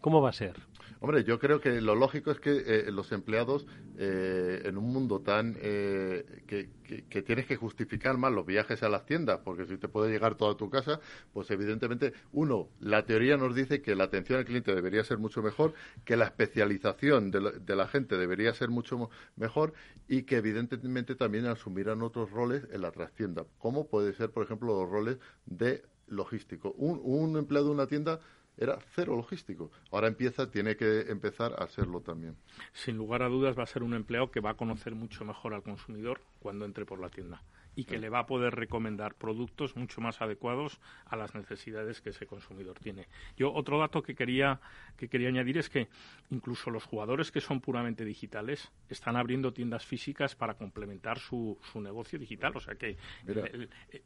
[0.00, 0.56] ¿Cómo va a ser?
[1.00, 3.66] Hombre, yo creo que lo lógico es que eh, los empleados,
[3.98, 6.70] eh, en un mundo tan eh, que,
[7.08, 10.36] que, tienes que justificar más los viajes a las tiendas, porque si te puede llegar
[10.36, 11.00] toda tu casa,
[11.34, 15.42] pues evidentemente, uno, la teoría nos dice que la atención al cliente debería ser mucho
[15.42, 15.74] mejor,
[16.04, 19.74] que la especialización de la, de la gente debería ser mucho mejor
[20.08, 24.68] y que evidentemente también asumirán otros roles en la trastienda, como puede ser, por ejemplo,
[24.68, 26.72] los roles de logístico.
[26.78, 28.20] Un, un empleado de una tienda
[28.56, 29.70] era cero logístico.
[29.90, 32.36] Ahora empieza, tiene que empezar a serlo también.
[32.72, 35.54] Sin lugar a dudas va a ser un empleo que va a conocer mucho mejor
[35.54, 37.42] al consumidor cuando entre por la tienda
[37.76, 42.10] y que le va a poder recomendar productos mucho más adecuados a las necesidades que
[42.10, 43.06] ese consumidor tiene.
[43.36, 44.58] Yo otro dato que quería
[44.96, 45.88] que quería añadir es que
[46.30, 51.80] incluso los jugadores que son puramente digitales están abriendo tiendas físicas para complementar su, su
[51.80, 52.96] negocio digital, o sea que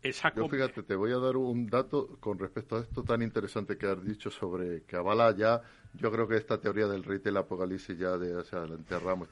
[0.03, 3.79] esa yo fíjate, te voy a dar un dato con respecto a esto tan interesante
[3.79, 5.63] que has dicho sobre que avala ya
[5.95, 9.29] yo creo que esta teoría del retail apocalipsis ya de, o sea, la enterramos.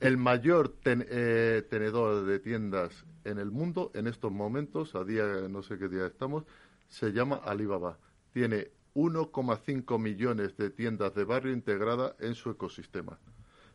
[0.00, 5.62] El mayor eh, tenedor de tiendas en el mundo en estos momentos, a día, no
[5.62, 6.44] sé qué día estamos,
[6.88, 7.98] se llama Alibaba.
[8.32, 13.18] Tiene 1,5 millones de tiendas de barrio integradas en su ecosistema.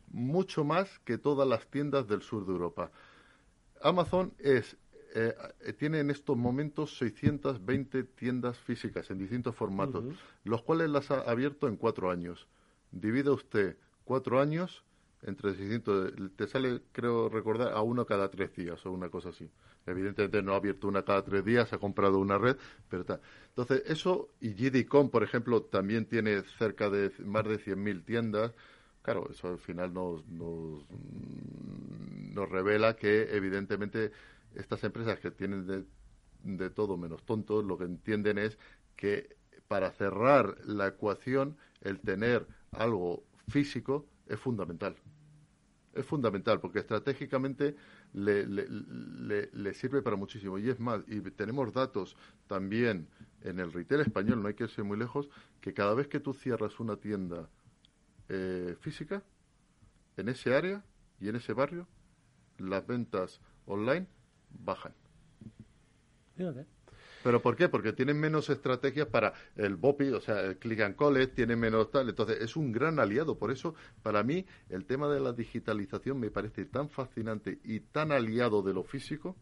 [0.09, 2.91] Mucho más que todas las tiendas del sur de Europa.
[3.82, 4.77] Amazon es
[5.14, 10.05] eh, tiene en estos momentos 620 tiendas físicas en distintos formatos,
[10.43, 12.47] los cuales las ha abierto en cuatro años.
[12.91, 14.84] Divide usted cuatro años
[15.24, 19.49] entre 600, te sale, creo recordar, a uno cada tres días o una cosa así.
[19.86, 22.57] Evidentemente no ha abierto una cada tres días, ha comprado una red,
[22.89, 23.20] pero está.
[23.49, 28.51] Entonces, eso, y GDCom, por ejemplo, también tiene cerca de más de 100.000 tiendas.
[29.01, 30.84] Claro, eso al final nos, nos,
[32.34, 34.12] nos revela que, evidentemente,
[34.56, 35.86] estas empresas que tienen
[36.43, 38.58] de, todo menos tontos, lo que entienden es
[38.95, 39.36] que
[39.68, 44.95] para cerrar la ecuación, el tener algo físico es fundamental.
[45.93, 47.76] Es fundamental porque estratégicamente
[48.14, 50.58] le, sirve para muchísimo.
[50.58, 52.16] Y es más, y tenemos datos
[52.47, 53.08] también
[53.41, 55.30] en el retail español, no hay que irse muy lejos,
[55.60, 57.49] que cada vez que tú cierras una tienda
[58.30, 59.24] eh, física,
[60.18, 60.84] en ese área
[61.20, 61.88] y en ese barrio,
[62.58, 64.08] las ventas online
[64.60, 64.93] bajan.
[67.24, 67.70] ¿Pero por qué?
[67.70, 71.91] Porque tienen menos estrategias para el BOPI, o sea, el click and collect, tienen menos
[71.91, 72.10] tal.
[72.10, 73.38] Entonces, es un gran aliado.
[73.38, 78.12] Por eso, para mí, el tema de la digitalización me parece tan fascinante y tan
[78.12, 79.36] aliado de lo físico.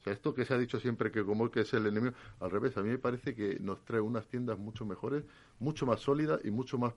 [0.00, 2.50] O sea, esto que se ha dicho siempre que como que es el enemigo, al
[2.50, 5.22] revés, a mí me parece que nos trae unas tiendas mucho mejores,
[5.60, 6.94] mucho más sólidas y mucho más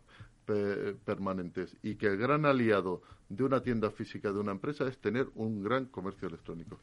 [1.03, 1.75] permanentes.
[1.83, 5.61] Y que el gran aliado de una tienda física de una empresa es tener un
[5.61, 6.79] gran comercio electrónico.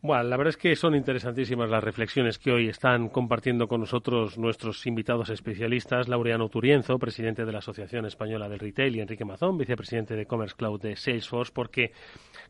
[0.00, 4.38] Bueno, la verdad es que son interesantísimas las reflexiones que hoy están compartiendo con nosotros
[4.38, 9.58] nuestros invitados especialistas, Laureano Turienzo, presidente de la Asociación Española del Retail, y Enrique Mazón,
[9.58, 11.90] vicepresidente de Commerce Cloud de Salesforce, porque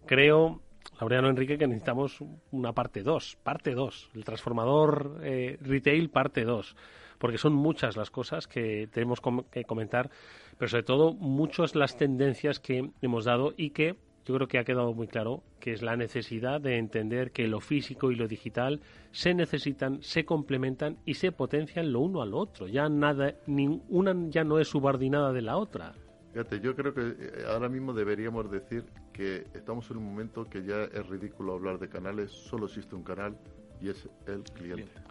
[0.05, 0.61] creo,
[1.01, 6.77] Laureano Enrique, que necesitamos una parte 2, parte 2, el transformador eh, retail parte 2
[7.19, 9.21] porque son muchas las cosas que tenemos
[9.51, 10.09] que comentar,
[10.57, 13.97] pero sobre todo muchas las tendencias que hemos dado y que
[14.29, 17.61] yo creo que ha quedado muy claro que es la necesidad de entender que lo
[17.61, 22.69] físico y lo digital se necesitan, se complementan y se potencian lo uno al otro.
[22.69, 25.95] Ya nada, ni una ya no es subordinada de la otra.
[26.33, 30.63] Fíjate, yo creo que eh, ahora mismo deberíamos decir que estamos en un momento que
[30.63, 33.35] ya es ridículo hablar de canales, solo existe un canal
[33.81, 35.08] y es el cliente.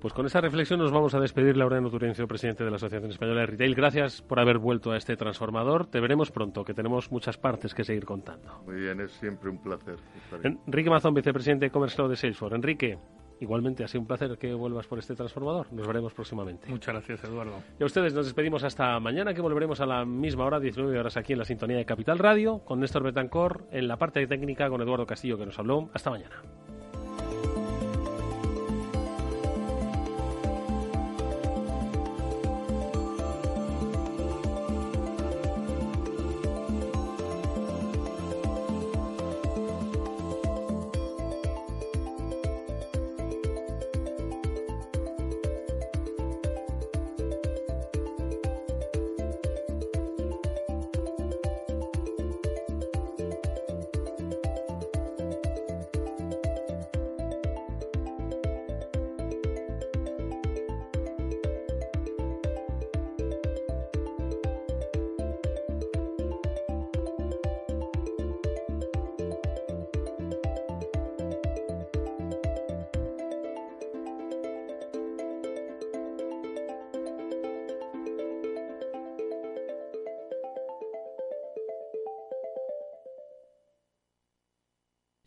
[0.00, 3.40] Pues con esa reflexión nos vamos a despedir, Laureano Turencio, presidente de la Asociación Española
[3.40, 3.74] de Retail.
[3.74, 5.86] Gracias por haber vuelto a este transformador.
[5.86, 8.62] Te veremos pronto, que tenemos muchas partes que seguir contando.
[8.66, 9.96] Muy bien, es siempre un placer.
[10.42, 12.56] Enrique Mazón, vicepresidente de Commerce Cloud de Salesforce.
[12.56, 12.98] Enrique,
[13.40, 15.70] Igualmente, ha sido un placer que vuelvas por este transformador.
[15.72, 16.68] Nos veremos próximamente.
[16.68, 17.62] Muchas gracias, Eduardo.
[17.78, 21.16] Y a ustedes nos despedimos hasta mañana, que volveremos a la misma hora, 19 horas,
[21.16, 24.80] aquí en la sintonía de Capital Radio, con Néstor Betancor, en la parte técnica con
[24.80, 25.90] Eduardo Castillo, que nos habló.
[25.92, 26.42] Hasta mañana.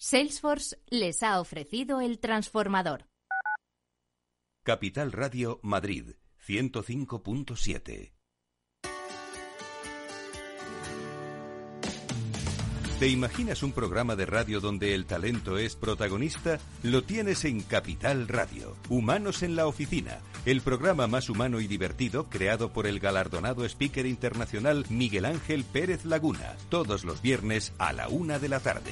[0.02, 3.06] Salesforce les ha ofrecido el transformador.
[4.64, 6.16] Capital Radio Madrid
[6.48, 8.14] 105.7
[13.00, 16.60] ¿Te imaginas un programa de radio donde el talento es protagonista?
[16.82, 18.78] Lo tienes en Capital Radio.
[18.88, 24.06] Humanos en la Oficina, el programa más humano y divertido creado por el galardonado speaker
[24.06, 28.92] internacional Miguel Ángel Pérez Laguna, todos los viernes a la una de la tarde.